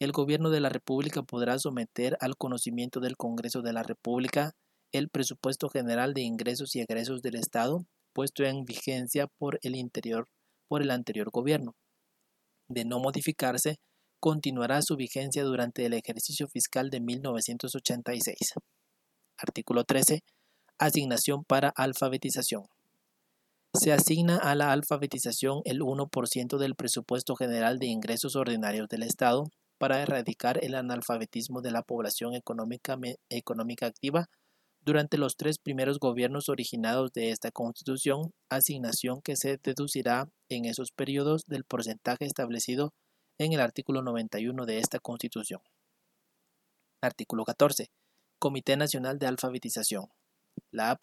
el 0.00 0.12
Gobierno 0.12 0.50
de 0.50 0.60
la 0.60 0.70
República 0.70 1.22
podrá 1.22 1.58
someter 1.58 2.16
al 2.20 2.36
conocimiento 2.36 3.00
del 3.00 3.16
Congreso 3.16 3.62
de 3.62 3.72
la 3.72 3.82
República 3.82 4.52
el 4.92 5.08
presupuesto 5.08 5.68
general 5.68 6.14
de 6.14 6.22
ingresos 6.22 6.74
y 6.74 6.80
egresos 6.80 7.22
del 7.22 7.36
Estado 7.36 7.86
puesto 8.12 8.42
en 8.44 8.64
vigencia 8.64 9.28
por 9.38 9.60
el, 9.62 9.76
interior, 9.76 10.26
por 10.68 10.82
el 10.82 10.90
anterior 10.90 11.30
gobierno. 11.30 11.76
De 12.68 12.84
no 12.84 12.98
modificarse, 12.98 13.76
continuará 14.18 14.82
su 14.82 14.96
vigencia 14.96 15.44
durante 15.44 15.86
el 15.86 15.94
ejercicio 15.94 16.48
fiscal 16.48 16.90
de 16.90 17.00
1986. 17.00 18.54
Artículo 19.38 19.84
13. 19.84 20.20
Asignación 20.78 21.44
para 21.44 21.72
alfabetización. 21.76 22.64
Se 23.72 23.92
asigna 23.92 24.36
a 24.36 24.54
la 24.56 24.72
alfabetización 24.72 25.62
el 25.64 25.80
1% 25.80 26.58
del 26.58 26.74
presupuesto 26.74 27.36
general 27.36 27.78
de 27.78 27.86
ingresos 27.86 28.34
ordinarios 28.34 28.88
del 28.88 29.04
Estado 29.04 29.48
para 29.78 30.02
erradicar 30.02 30.62
el 30.62 30.74
analfabetismo 30.74 31.62
de 31.62 31.70
la 31.70 31.82
población 31.82 32.34
económica, 32.34 32.98
económica 33.28 33.86
activa 33.86 34.28
durante 34.82 35.18
los 35.18 35.36
tres 35.36 35.58
primeros 35.58 35.98
gobiernos 35.98 36.48
originados 36.48 37.12
de 37.12 37.30
esta 37.30 37.50
Constitución, 37.50 38.32
asignación 38.50 39.22
que 39.22 39.36
se 39.36 39.58
deducirá 39.62 40.28
en 40.48 40.64
esos 40.64 40.90
periodos 40.90 41.44
del 41.46 41.64
porcentaje 41.64 42.24
establecido 42.24 42.92
en 43.38 43.52
el 43.52 43.60
artículo 43.60 44.02
91 44.02 44.66
de 44.66 44.78
esta 44.78 44.98
Constitución. 44.98 45.60
Artículo 47.02 47.44
14. 47.44 47.90
Comité 48.38 48.76
Nacional 48.76 49.18
de 49.18 49.26
Alfabetización. 49.26 50.08
La, 50.72 50.96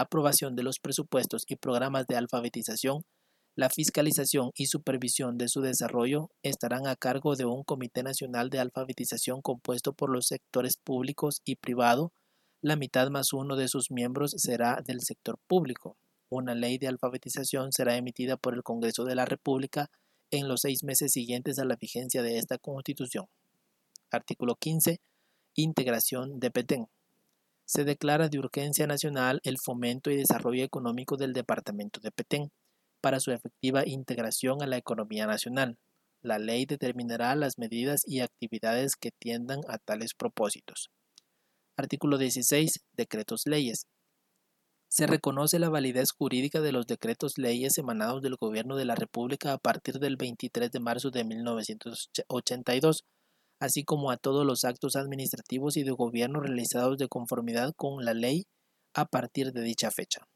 aprobación 0.00 0.56
de 0.56 0.62
los 0.62 0.78
presupuestos 0.78 1.44
y 1.48 1.56
programas 1.56 2.06
de 2.06 2.16
alfabetización 2.16 3.04
la 3.56 3.70
fiscalización 3.70 4.50
y 4.56 4.66
supervisión 4.66 5.38
de 5.38 5.48
su 5.48 5.60
desarrollo 5.60 6.28
estarán 6.42 6.88
a 6.88 6.96
cargo 6.96 7.36
de 7.36 7.44
un 7.44 7.62
Comité 7.62 8.02
Nacional 8.02 8.50
de 8.50 8.58
Alfabetización 8.58 9.42
compuesto 9.42 9.92
por 9.92 10.10
los 10.10 10.26
sectores 10.26 10.76
públicos 10.76 11.40
y 11.44 11.54
privado. 11.54 12.12
La 12.60 12.74
mitad 12.74 13.10
más 13.10 13.32
uno 13.32 13.54
de 13.54 13.68
sus 13.68 13.92
miembros 13.92 14.34
será 14.38 14.82
del 14.84 15.02
sector 15.02 15.38
público. 15.46 15.96
Una 16.30 16.56
ley 16.56 16.78
de 16.78 16.88
alfabetización 16.88 17.70
será 17.70 17.96
emitida 17.96 18.36
por 18.36 18.54
el 18.54 18.64
Congreso 18.64 19.04
de 19.04 19.14
la 19.14 19.24
República 19.24 19.88
en 20.32 20.48
los 20.48 20.62
seis 20.62 20.82
meses 20.82 21.12
siguientes 21.12 21.60
a 21.60 21.64
la 21.64 21.76
vigencia 21.76 22.24
de 22.24 22.38
esta 22.38 22.58
Constitución. 22.58 23.26
Artículo 24.10 24.56
15. 24.56 25.00
Integración 25.54 26.40
de 26.40 26.50
Petén. 26.50 26.88
Se 27.66 27.84
declara 27.84 28.28
de 28.28 28.38
urgencia 28.38 28.86
nacional 28.86 29.40
el 29.42 29.56
fomento 29.58 30.10
y 30.10 30.16
desarrollo 30.16 30.64
económico 30.64 31.16
del 31.16 31.32
Departamento 31.32 32.00
de 32.00 32.10
Petén 32.10 32.50
para 33.00 33.20
su 33.20 33.32
efectiva 33.32 33.86
integración 33.86 34.62
a 34.62 34.66
la 34.66 34.76
economía 34.76 35.26
nacional. 35.26 35.78
La 36.22 36.38
ley 36.38 36.64
determinará 36.66 37.34
las 37.36 37.58
medidas 37.58 38.02
y 38.06 38.20
actividades 38.20 38.96
que 38.96 39.10
tiendan 39.18 39.60
a 39.68 39.78
tales 39.78 40.14
propósitos. 40.14 40.90
Artículo 41.76 42.18
16. 42.18 42.80
Decretos 42.92 43.42
leyes. 43.46 43.86
Se 44.88 45.06
reconoce 45.06 45.58
la 45.58 45.70
validez 45.70 46.12
jurídica 46.12 46.60
de 46.60 46.70
los 46.70 46.86
decretos 46.86 47.32
leyes 47.36 47.78
emanados 47.78 48.22
del 48.22 48.36
Gobierno 48.36 48.76
de 48.76 48.84
la 48.84 48.94
República 48.94 49.52
a 49.52 49.58
partir 49.58 49.98
del 49.98 50.16
23 50.16 50.70
de 50.70 50.80
marzo 50.80 51.10
de 51.10 51.24
1982, 51.24 53.04
así 53.64 53.84
como 53.84 54.10
a 54.10 54.16
todos 54.16 54.46
los 54.46 54.64
actos 54.64 54.96
administrativos 54.96 55.76
y 55.76 55.82
de 55.82 55.90
gobierno 55.90 56.40
realizados 56.40 56.98
de 56.98 57.08
conformidad 57.08 57.72
con 57.76 58.04
la 58.04 58.14
ley 58.14 58.46
a 58.94 59.06
partir 59.06 59.52
de 59.52 59.62
dicha 59.62 59.90
fecha. 59.90 60.26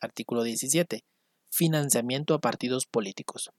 Artículo 0.00 0.42
17. 0.42 1.04
Financiamiento 1.50 2.34
a 2.34 2.40
partidos 2.40 2.86
políticos. 2.86 3.50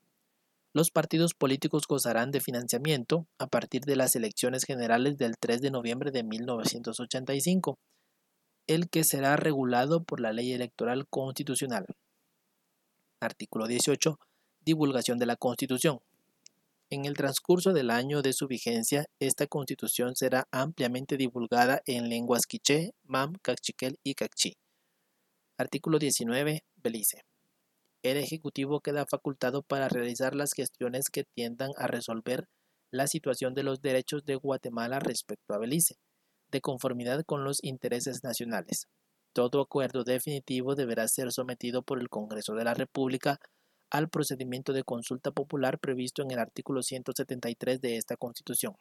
Los 0.74 0.91
partidos 0.91 1.34
políticos 1.34 1.88
gozarán 1.88 2.32
de 2.32 2.41
financiamiento 2.41 3.28
a 3.39 3.48
partir 3.48 3.82
de 3.82 3.95
las 3.95 4.15
elecciones 4.15 4.65
generales 4.65 5.17
del 5.17 5.38
3 5.39 5.62
de 5.62 5.71
noviembre 5.71 6.12
de 6.12 6.24
1985, 6.24 7.80
el 8.67 8.89
que 8.89 9.04
será 9.04 9.38
regulado 9.38 10.04
por 10.04 10.19
la 10.19 10.34
Ley 10.34 10.52
Electoral 10.52 11.08
Constitucional. 11.08 11.86
Artículo 13.21 13.67
18. 13.67 14.19
Divulgación 14.65 15.17
de 15.17 15.26
la 15.26 15.38
Constitución. 15.38 16.00
En 16.89 17.06
el 17.06 17.15
transcurso 17.15 17.74
del 17.74 17.89
año 17.89 18.21
de 18.21 18.34
su 18.34 18.48
vigencia, 18.48 19.06
esta 19.19 19.48
Constitución 19.48 20.15
será 20.15 20.48
ampliamente 20.52 21.17
divulgada 21.17 21.82
en 21.86 22.10
lenguas 22.10 22.45
quiché, 22.45 22.93
mam, 23.04 23.34
cachiquel 23.41 23.98
y 24.04 24.13
cachí. 24.13 24.56
Artículo 25.58 26.00
19. 26.00 26.63
Belice 26.76 27.24
el 28.12 28.17
Ejecutivo 28.17 28.82
queda 28.82 29.06
facultado 29.08 29.63
para 29.63 29.89
realizar 29.89 30.36
las 30.36 30.54
gestiones 30.54 31.10
que 31.10 31.24
tiendan 31.24 31.71
a 31.78 31.88
resolver 31.88 32.48
la 32.91 33.08
situación 33.08 33.56
de 33.56 33.63
los 33.63 33.82
derechos 33.82 34.24
de 34.26 34.36
Guatemala 34.36 35.00
respecto 35.00 35.54
a 35.54 35.58
Belice, 35.58 35.95
de 36.52 36.62
conformidad 36.62 37.24
con 37.26 37.43
los 37.43 37.63
intereses 37.63 38.24
nacionales. 38.24 38.88
Todo 39.34 39.60
acuerdo 39.60 40.04
definitivo 40.04 40.76
deberá 40.76 41.08
ser 41.08 41.32
sometido 41.32 41.82
por 41.82 42.00
el 42.00 42.10
Congreso 42.10 42.54
de 42.54 42.63
la 42.63 42.76
República 42.76 43.39
al 43.96 44.10
procedimiento 44.10 44.74
de 44.74 44.84
consulta 44.84 45.32
popular 45.32 45.80
previsto 45.80 46.22
en 46.22 46.32
el 46.32 46.40
artículo 46.40 46.84
173 46.84 47.80
de 47.80 47.96
esta 47.96 48.18
Constitución. 48.18 48.76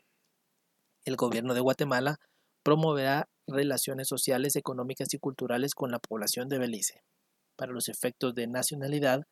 El 1.05 1.15
Gobierno 1.15 1.55
de 1.55 1.61
Guatemala 1.61 2.19
promoverá 2.65 3.29
relaciones 3.47 4.09
sociales, 4.09 4.57
económicas 4.57 5.15
y 5.15 5.19
culturales 5.19 5.77
con 5.77 5.93
la 5.93 6.01
población 6.01 6.49
de 6.49 6.59
Belice. 6.59 7.05
Para 7.57 7.71
los 7.71 7.89
efectos 7.89 8.35
de 8.35 8.49
nacionalidad, 8.49 9.23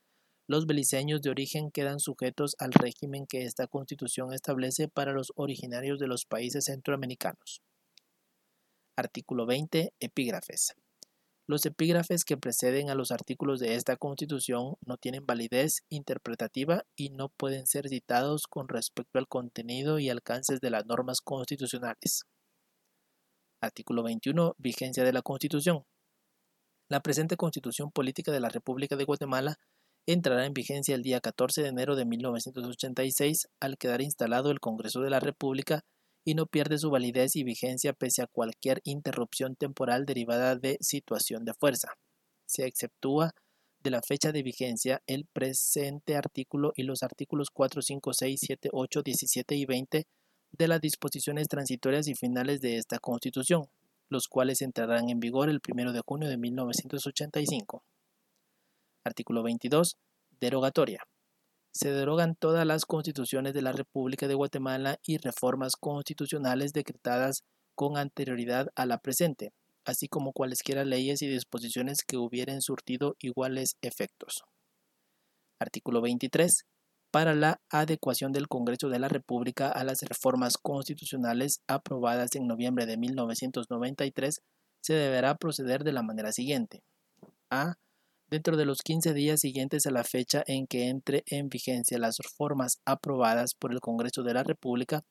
los 0.47 0.67
beliceños 0.67 1.21
de 1.21 1.31
origen 1.31 1.73
quedan 1.73 1.99
sujetos 1.99 2.55
al 2.61 2.73
régimen 2.73 3.27
que 3.27 3.43
esta 3.43 3.67
Constitución 3.67 4.33
establece 4.33 4.87
para 4.87 5.13
los 5.13 5.33
originarios 5.35 5.99
de 5.99 6.07
los 6.07 6.27
países 6.27 6.67
centroamericanos. 6.67 7.61
Artículo 8.97 9.47
20. 9.47 9.95
Epígrafes. 9.99 10.77
Los 11.53 11.67
epígrafes 11.67 12.25
que 12.25 12.39
preceden 12.39 12.89
a 12.89 12.95
los 12.95 13.11
artículos 13.11 13.61
de 13.61 13.75
esta 13.75 13.99
Constitución 13.99 14.77
no 14.87 14.97
tienen 14.97 15.27
validez 15.27 15.83
interpretativa 15.91 16.87
y 16.97 17.11
no 17.11 17.29
pueden 17.29 17.67
ser 17.67 17.91
citados 17.91 18.47
con 18.49 18.69
respecto 18.69 19.19
al 19.19 19.29
contenido 19.29 19.99
y 19.99 20.09
alcances 20.09 20.63
de 20.63 20.71
las 20.71 20.87
normas 20.87 21.21
constitucionales. 21.21 22.23
Artículo 23.61 24.03
21. 24.03 24.55
Vigencia 24.57 25.05
de 25.05 25.13
la 25.13 25.21
Constitución. 25.21 25.85
La 26.89 27.01
presente 27.01 27.37
Constitución 27.37 27.91
Política 27.91 28.33
de 28.33 28.41
la 28.41 28.49
República 28.49 28.97
de 28.97 29.05
Guatemala 29.05 29.59
entrará 30.07 30.47
en 30.47 30.55
vigencia 30.55 30.95
el 30.95 31.03
día 31.03 31.21
14 31.21 31.61
de 31.61 31.69
enero 31.69 31.97
de 31.97 32.07
1986 32.07 33.49
al 33.61 33.77
quedar 33.77 34.01
instalado 34.01 34.51
el 34.51 34.61
Congreso 34.61 35.03
de 35.03 35.11
la 35.11 35.21
República 35.21 35.85
y 36.25 36.35
no 36.35 36.47
pierde 36.47 36.79
su 36.79 36.91
validez 36.91 37.37
y 37.37 37.45
vigencia 37.45 37.93
pese 37.93 38.23
a 38.23 38.27
cualquier 38.27 38.81
interrupción 38.85 39.57
temporal 39.57 40.07
derivada 40.07 40.57
de 40.57 40.79
situación 40.81 41.45
de 41.45 41.55
fuerza. 41.55 41.95
Se 42.47 42.67
exceptúa 42.67 43.35
de 43.83 43.91
la 43.91 44.03
fecha 44.03 44.31
de 44.33 44.43
vigencia 44.43 45.03
el 45.07 45.27
presente 45.27 46.17
artículo 46.17 46.73
y 46.77 46.85
los 46.85 47.03
artículos 47.03 47.51
4, 47.51 47.83
5, 47.83 48.13
6, 48.13 48.41
7, 48.41 48.69
8, 48.73 49.03
17 49.03 49.57
y 49.57 49.67
20 49.67 50.07
de 50.53 50.69
las 50.69 50.81
disposiciones 50.81 51.49
transitorias 51.49 52.07
y 52.09 52.15
finales 52.15 52.61
de 52.61 52.77
esta 52.77 52.99
Constitución, 52.99 53.67
los 54.09 54.29
cuales 54.29 54.63
entrarán 54.63 55.09
en 55.09 55.19
vigor 55.19 55.49
el 55.49 55.61
1 55.67 55.93
de 55.93 56.01
junio 56.07 56.29
de 56.29 56.37
1985. 56.37 57.83
Artículo 59.05 59.43
22. 59.43 59.97
Derogatoria. 60.41 61.05
Se 61.73 61.91
derogan 61.91 62.37
todas 62.37 62.67
las 62.67 62.85
constituciones 62.85 63.55
de 63.55 63.63
la 63.63 63.73
República 63.73 64.29
de 64.29 64.35
Guatemala 64.35 64.99
y 65.07 65.19
reformas 65.19 65.77
constitucionales 65.77 66.73
decretadas 66.73 67.45
con 67.75 67.97
anterioridad 67.97 68.69
a 68.77 68.87
la 68.87 68.99
presente, 68.99 69.53
así 69.85 70.07
como 70.07 70.33
cualesquiera 70.33 70.85
leyes 70.85 71.23
y 71.23 71.29
disposiciones 71.29 72.05
que 72.07 72.19
hubieran 72.19 72.61
surtido 72.61 73.17
iguales 73.19 73.77
efectos. 73.81 74.43
Artículo 75.59 76.03
23 76.03 76.67
para 77.13 77.35
la 77.35 77.61
adecuación 77.69 78.33
del 78.33 78.49
Congreso 78.49 78.89
de 78.89 78.99
la 78.99 79.09
República 79.09 79.69
a 79.69 79.85
las 79.85 80.01
reformas 80.01 80.57
constitucionales 80.57 81.61
aprobadas 81.69 82.35
en 82.37 82.47
noviembre 82.47 82.87
de 82.87 82.97
1993, 82.97 84.41
se 84.81 84.95
deberá 84.95 85.35
proceder 85.37 85.85
de 85.85 85.93
la 85.93 86.03
manera 86.03 86.33
siguiente. 86.33 86.83
A. 87.51 87.75
Dentro 88.33 88.57
de 88.57 88.65
los 88.65 88.81
15 88.81 89.13
días 89.13 89.41
siguientes 89.41 89.85
a 89.85 89.91
la 89.91 90.05
fecha 90.05 90.43
en 90.47 90.67
que 90.67 90.89
entre 90.89 91.23
en 91.27 91.51
vigencia 91.51 91.99
las 91.99 92.17
reformas 92.17 92.81
aprobadas 92.87 93.53
por 93.53 93.73
el 93.73 93.81
Congreso 93.81 94.23
de 94.23 94.33
la 94.33 94.43
República, 94.43 95.05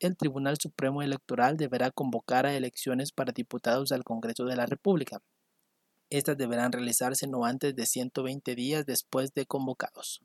el 0.00 0.16
Tribunal 0.16 0.56
Supremo 0.58 1.02
Electoral 1.02 1.58
deberá 1.58 1.90
convocar 1.90 2.46
a 2.46 2.56
elecciones 2.56 3.12
para 3.12 3.34
diputados 3.34 3.92
al 3.92 4.04
Congreso 4.04 4.46
de 4.46 4.56
la 4.56 4.64
República. 4.64 5.20
Estas 6.08 6.38
deberán 6.38 6.72
realizarse 6.72 7.26
no 7.26 7.44
antes 7.44 7.76
de 7.76 7.84
120 7.84 8.54
días 8.54 8.86
después 8.86 9.34
de 9.34 9.44
convocados. 9.44 10.22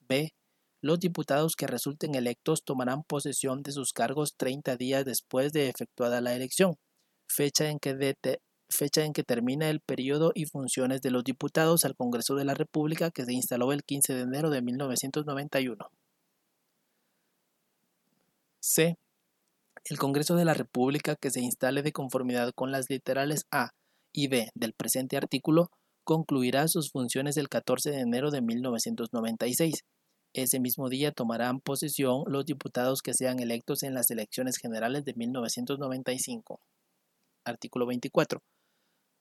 B 0.00 0.34
Los 0.82 0.98
diputados 0.98 1.54
que 1.54 1.68
resulten 1.68 2.16
electos 2.16 2.64
tomarán 2.64 3.04
posesión 3.04 3.62
de 3.62 3.70
sus 3.70 3.92
cargos 3.92 4.34
30 4.36 4.76
días 4.76 5.04
después 5.04 5.52
de 5.52 5.68
efectuada 5.68 6.20
la 6.20 6.34
elección, 6.34 6.74
fecha 7.28 7.70
en 7.70 7.78
que, 7.78 7.94
fecha 8.70 9.04
en 9.04 9.12
que 9.12 9.24
termina 9.24 9.68
el 9.68 9.80
periodo 9.80 10.32
y 10.34 10.46
funciones 10.46 11.02
de 11.02 11.10
los 11.10 11.24
diputados 11.24 11.84
al 11.84 11.96
Congreso 11.96 12.36
de 12.36 12.44
la 12.44 12.54
República 12.54 13.10
que 13.10 13.24
se 13.24 13.32
instaló 13.32 13.72
el 13.72 13.84
15 13.84 14.14
de 14.14 14.22
enero 14.22 14.50
de 14.50 14.62
1991. 14.62 15.90
C. 18.60 18.96
El 19.84 19.98
Congreso 19.98 20.36
de 20.36 20.44
la 20.44 20.54
República 20.54 21.16
que 21.16 21.30
se 21.30 21.40
instale 21.40 21.82
de 21.82 21.92
conformidad 21.92 22.52
con 22.54 22.70
las 22.70 22.88
literales 22.88 23.46
A 23.50 23.72
y 24.12 24.28
B 24.28 24.50
del 24.54 24.72
presente 24.72 25.16
artículo 25.16 25.70
concluirá 26.04 26.68
sus 26.68 26.90
funciones 26.90 27.36
el 27.36 27.48
14 27.48 27.90
de 27.90 28.00
enero 28.00 28.30
de 28.30 28.42
1996. 28.42 29.84
Ese 30.32 30.60
mismo 30.60 30.88
día 30.88 31.12
tomarán 31.12 31.60
posesión 31.60 32.24
los 32.26 32.46
diputados 32.46 33.02
que 33.02 33.14
sean 33.14 33.40
electos 33.40 33.82
en 33.82 33.94
las 33.94 34.10
elecciones 34.10 34.58
generales 34.58 35.04
de 35.04 35.14
1995. 35.14 36.60
Artículo 37.44 37.86
24. 37.86 38.42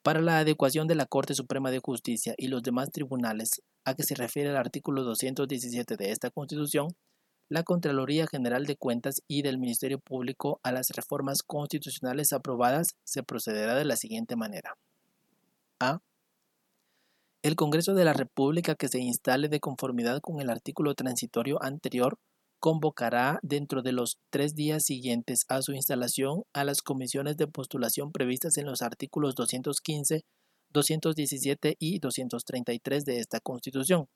Para 0.09 0.21
la 0.21 0.39
adecuación 0.39 0.87
de 0.87 0.95
la 0.95 1.05
Corte 1.05 1.35
Suprema 1.35 1.69
de 1.69 1.77
Justicia 1.77 2.33
y 2.35 2.47
los 2.47 2.63
demás 2.63 2.89
tribunales 2.89 3.61
a 3.85 3.93
que 3.93 4.01
se 4.01 4.15
refiere 4.15 4.49
el 4.49 4.57
artículo 4.57 5.03
217 5.03 5.97
de 5.97 6.09
esta 6.09 6.31
Constitución, 6.31 6.95
la 7.47 7.61
Contraloría 7.61 8.25
General 8.25 8.65
de 8.65 8.75
Cuentas 8.75 9.21
y 9.27 9.43
del 9.43 9.59
Ministerio 9.59 9.99
Público 9.99 10.59
a 10.63 10.71
las 10.71 10.89
reformas 10.95 11.43
constitucionales 11.43 12.33
aprobadas 12.33 12.95
se 13.03 13.21
procederá 13.21 13.75
de 13.75 13.85
la 13.85 13.97
siguiente 13.97 14.35
manera. 14.35 14.77
A. 15.79 15.99
El 17.43 17.55
Congreso 17.55 17.93
de 17.93 18.05
la 18.05 18.13
República 18.13 18.73
que 18.73 18.87
se 18.87 18.97
instale 18.97 19.47
de 19.47 19.59
conformidad 19.59 20.21
con 20.21 20.41
el 20.41 20.49
artículo 20.49 20.95
transitorio 20.95 21.61
anterior 21.61 22.17
convocará 22.59 23.39
dentro 23.41 23.81
de 23.81 23.91
los 23.91 24.17
tres 24.29 24.55
días 24.55 24.83
siguientes 24.85 25.45
a 25.47 25.61
su 25.61 25.73
instalación 25.73 26.43
a 26.53 26.63
las 26.63 26.81
comisiones 26.81 27.37
de 27.37 27.47
postulación 27.47 28.11
previstas 28.11 28.57
en 28.57 28.65
los 28.65 28.81
artículos 28.81 29.35
215, 29.35 30.23
217 30.71 31.75
y 31.79 31.99
233 31.99 33.05
de 33.05 33.19
esta 33.19 33.39
Constitución 33.39 34.07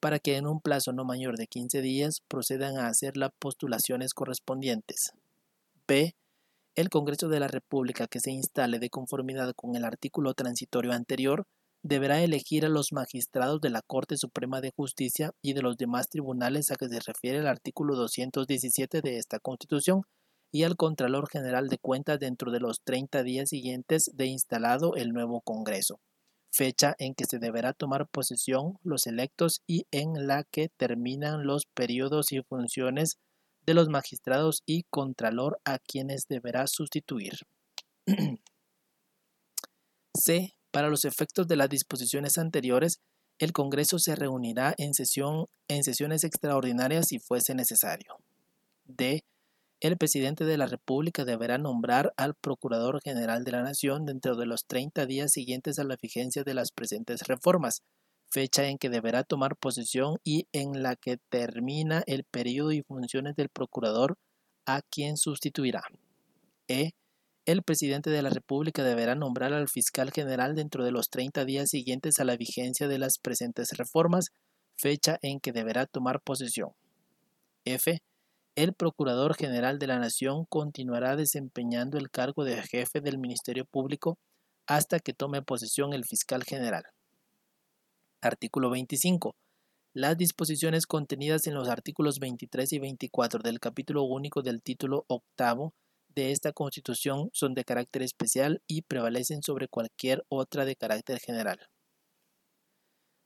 para 0.00 0.18
que 0.18 0.36
en 0.36 0.46
un 0.46 0.60
plazo 0.60 0.92
no 0.92 1.04
mayor 1.04 1.36
de 1.36 1.46
15 1.46 1.82
días 1.82 2.22
procedan 2.28 2.76
a 2.78 2.86
hacer 2.86 3.16
las 3.16 3.30
postulaciones 3.38 4.14
correspondientes. 4.14 5.12
B. 5.86 6.14
El 6.74 6.90
Congreso 6.90 7.28
de 7.28 7.40
la 7.40 7.48
República 7.48 8.06
que 8.06 8.20
se 8.20 8.30
instale 8.30 8.78
de 8.78 8.90
conformidad 8.90 9.52
con 9.56 9.74
el 9.74 9.84
artículo 9.84 10.34
transitorio 10.34 10.92
anterior 10.92 11.46
deberá 11.88 12.22
elegir 12.22 12.66
a 12.66 12.68
los 12.68 12.92
magistrados 12.92 13.60
de 13.60 13.70
la 13.70 13.82
Corte 13.82 14.16
Suprema 14.16 14.60
de 14.60 14.72
Justicia 14.76 15.32
y 15.42 15.54
de 15.54 15.62
los 15.62 15.76
demás 15.76 16.08
tribunales 16.08 16.70
a 16.70 16.76
que 16.76 16.88
se 16.88 17.00
refiere 17.00 17.38
el 17.38 17.46
artículo 17.46 17.96
217 17.96 19.00
de 19.00 19.18
esta 19.18 19.38
Constitución 19.38 20.02
y 20.52 20.64
al 20.64 20.76
Contralor 20.76 21.28
General 21.30 21.68
de 21.68 21.78
Cuentas 21.78 22.18
dentro 22.18 22.52
de 22.52 22.60
los 22.60 22.82
30 22.82 23.22
días 23.22 23.48
siguientes 23.48 24.10
de 24.14 24.26
instalado 24.26 24.94
el 24.96 25.12
nuevo 25.12 25.40
Congreso 25.40 26.00
fecha 26.50 26.94
en 26.98 27.14
que 27.14 27.24
se 27.24 27.38
deberá 27.38 27.72
tomar 27.72 28.08
posesión 28.08 28.78
los 28.82 29.06
electos 29.06 29.62
y 29.66 29.86
en 29.90 30.26
la 30.26 30.44
que 30.44 30.68
terminan 30.76 31.46
los 31.46 31.66
periodos 31.66 32.32
y 32.32 32.42
funciones 32.42 33.18
de 33.66 33.74
los 33.74 33.88
magistrados 33.88 34.62
y 34.66 34.84
contralor 34.90 35.60
a 35.64 35.78
quienes 35.78 36.26
deberá 36.28 36.66
sustituir. 36.66 37.34
C. 40.14 40.57
Para 40.70 40.88
los 40.88 41.04
efectos 41.04 41.46
de 41.48 41.56
las 41.56 41.68
disposiciones 41.68 42.38
anteriores, 42.38 42.98
el 43.38 43.52
Congreso 43.52 43.98
se 43.98 44.16
reunirá 44.16 44.74
en, 44.78 44.94
sesión, 44.94 45.46
en 45.68 45.84
sesiones 45.84 46.24
extraordinarias 46.24 47.06
si 47.08 47.18
fuese 47.18 47.54
necesario. 47.54 48.16
D 48.84 49.22
el 49.80 49.96
presidente 49.96 50.44
de 50.44 50.58
la 50.58 50.66
República 50.66 51.24
deberá 51.24 51.56
nombrar 51.56 52.12
al 52.16 52.34
Procurador 52.34 53.00
General 53.00 53.44
de 53.44 53.52
la 53.52 53.62
Nación 53.62 54.06
dentro 54.06 54.34
de 54.34 54.44
los 54.44 54.66
30 54.66 55.06
días 55.06 55.30
siguientes 55.30 55.78
a 55.78 55.84
la 55.84 55.96
vigencia 56.02 56.42
de 56.42 56.52
las 56.52 56.72
presentes 56.72 57.22
reformas, 57.28 57.82
fecha 58.28 58.66
en 58.66 58.78
que 58.78 58.90
deberá 58.90 59.22
tomar 59.22 59.56
posesión 59.56 60.16
y 60.24 60.48
en 60.52 60.82
la 60.82 60.96
que 60.96 61.18
termina 61.28 62.02
el 62.08 62.24
periodo 62.24 62.72
y 62.72 62.82
funciones 62.82 63.36
del 63.36 63.50
Procurador 63.50 64.18
a 64.66 64.82
quien 64.82 65.16
sustituirá. 65.16 65.82
E. 66.66 66.90
El 67.48 67.62
presidente 67.62 68.10
de 68.10 68.20
la 68.20 68.28
República 68.28 68.84
deberá 68.84 69.14
nombrar 69.14 69.54
al 69.54 69.70
fiscal 69.70 70.10
general 70.10 70.54
dentro 70.54 70.84
de 70.84 70.90
los 70.90 71.08
30 71.08 71.46
días 71.46 71.70
siguientes 71.70 72.18
a 72.18 72.24
la 72.24 72.36
vigencia 72.36 72.88
de 72.88 72.98
las 72.98 73.16
presentes 73.16 73.70
reformas, 73.78 74.26
fecha 74.76 75.16
en 75.22 75.40
que 75.40 75.52
deberá 75.52 75.86
tomar 75.86 76.20
posesión. 76.20 76.72
F 77.64 78.02
el 78.54 78.74
Procurador 78.74 79.34
General 79.34 79.78
de 79.78 79.86
la 79.86 79.98
Nación 79.98 80.44
continuará 80.46 81.16
desempeñando 81.16 81.96
el 81.96 82.10
cargo 82.10 82.44
de 82.44 82.60
jefe 82.60 83.00
del 83.00 83.16
Ministerio 83.16 83.64
Público 83.64 84.18
hasta 84.66 84.98
que 84.98 85.14
tome 85.14 85.40
posesión 85.40 85.94
el 85.94 86.04
fiscal 86.04 86.44
general. 86.44 86.82
Artículo 88.20 88.68
25. 88.68 89.34
Las 89.94 90.18
disposiciones 90.18 90.86
contenidas 90.86 91.46
en 91.46 91.54
los 91.54 91.70
artículos 91.70 92.18
23 92.18 92.74
y 92.74 92.78
24 92.78 93.40
del 93.42 93.58
capítulo 93.58 94.02
único 94.02 94.42
del 94.42 94.60
título 94.60 95.06
octavo 95.08 95.72
de 96.14 96.32
esta 96.32 96.52
Constitución 96.52 97.30
son 97.32 97.54
de 97.54 97.64
carácter 97.64 98.02
especial 98.02 98.62
y 98.66 98.82
prevalecen 98.82 99.42
sobre 99.42 99.68
cualquier 99.68 100.24
otra 100.28 100.64
de 100.64 100.76
carácter 100.76 101.18
general. 101.20 101.58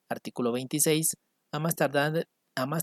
Artículo 0.08 0.52
26. 0.52 1.14
A 1.52 1.58
más 1.58 1.74
tardar 1.74 2.26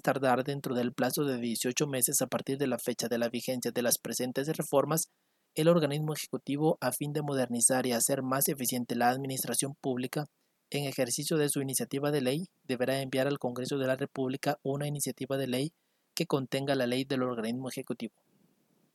tardar 0.02 0.44
dentro 0.44 0.76
del 0.76 0.94
plazo 0.94 1.24
de 1.26 1.38
18 1.38 1.88
meses 1.88 2.22
a 2.22 2.28
partir 2.28 2.58
de 2.58 2.68
la 2.68 2.80
fecha 2.80 3.08
de 3.08 3.18
la 3.18 3.30
vigencia 3.30 3.72
de 3.72 3.82
las 3.82 3.98
presentes 3.98 4.48
reformas, 4.58 5.10
el 5.56 5.68
organismo 5.68 6.14
ejecutivo, 6.14 6.78
a 6.82 6.92
fin 6.92 7.14
de 7.14 7.22
modernizar 7.22 7.86
y 7.86 7.92
hacer 7.92 8.22
más 8.24 8.48
eficiente 8.48 8.96
la 8.96 9.10
administración 9.10 9.74
pública, 9.82 10.26
en 10.72 10.86
ejercicio 10.86 11.38
de 11.38 11.50
su 11.50 11.62
iniciativa 11.62 12.12
de 12.12 12.22
ley, 12.22 12.46
deberá 12.64 13.02
enviar 13.02 13.28
al 13.28 13.40
Congreso 13.40 13.78
de 13.80 13.88
la 13.88 13.96
República 13.96 14.58
una 14.64 14.88
iniciativa 14.88 15.36
de 15.38 15.48
ley 15.48 15.72
que 16.16 16.28
contenga 16.28 16.76
la 16.76 16.86
ley 16.86 17.06
del 17.06 17.24
organismo 17.24 17.70
ejecutivo. 17.70 18.14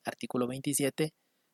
Artículo 0.05 0.47
27. 0.47 1.13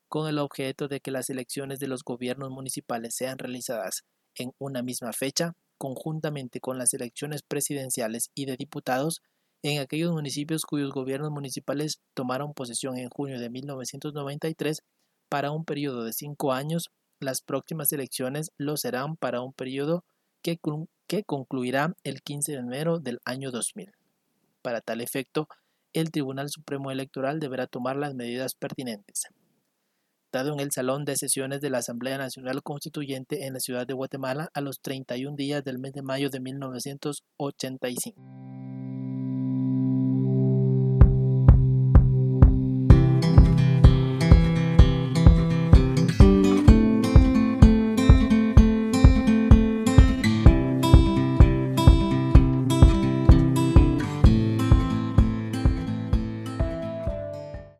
Con 0.09 0.29
el 0.29 0.39
objeto 0.39 0.89
de 0.89 1.01
que 1.01 1.11
las 1.11 1.31
elecciones 1.31 1.79
de 1.79 1.87
los 1.87 2.03
gobiernos 2.03 2.51
municipales 2.51 3.15
sean 3.15 3.39
realizadas 3.39 4.03
en 4.35 4.53
una 4.59 4.83
misma 4.83 5.13
fecha, 5.13 5.55
conjuntamente 5.79 6.61
con 6.61 6.79
las 6.79 6.93
elecciones 6.95 7.43
presidenciales 7.43 8.31
y 8.35 8.45
de 8.45 8.57
diputados 8.57 9.23
en 9.63 9.81
aquellos 9.81 10.13
municipios 10.13 10.65
cuyos 10.65 10.91
gobiernos 10.91 11.31
municipales 11.31 12.01
tomaron 12.15 12.55
posesión 12.55 12.97
en 12.97 13.11
junio 13.11 13.39
de 13.39 13.51
1993 13.51 14.83
para 15.29 15.53
un 15.53 15.65
periodo 15.65 16.05
de 16.05 16.13
cinco 16.13 16.53
años, 16.53 16.91
las 17.21 17.43
próximas 17.43 17.93
elecciones 17.93 18.51
lo 18.57 18.77
serán 18.77 19.17
para 19.17 19.43
un 19.43 19.53
periodo 19.53 20.05
que, 20.43 20.59
que 21.07 21.25
concluirá 21.25 21.95
el 22.05 22.23
15 22.23 22.53
de 22.53 22.59
enero 22.59 22.99
del 22.99 23.21
año 23.25 23.51
2000. 23.51 23.93
Para 24.63 24.81
tal 24.81 25.01
efecto, 25.01 25.47
el 25.93 26.11
Tribunal 26.11 26.51
Supremo 26.51 26.91
Electoral 26.91 27.41
deberá 27.41 27.67
tomar 27.67 27.97
las 27.97 28.15
medidas 28.15 28.55
pertinentes 28.55 29.29
dado 30.33 30.53
en 30.53 30.61
el 30.61 30.71
Salón 30.71 31.05
de 31.05 31.17
Sesiones 31.17 31.61
de 31.61 31.71
la 31.71 31.79
Asamblea 31.79 32.19
Nacional 32.19 32.63
Constituyente 32.63 33.47
en 33.47 33.55
la 33.55 33.61
ciudad 33.61 33.87
de 33.87 33.95
Guatemala 33.95 34.51
a 34.55 34.61
los 34.61 34.81
31 34.81 35.37
días 35.37 35.65
del 35.65 35.79
mes 35.79 35.93
de 35.93 36.03
mayo 36.03 36.31
de 36.31 36.41
1985. 36.41 38.70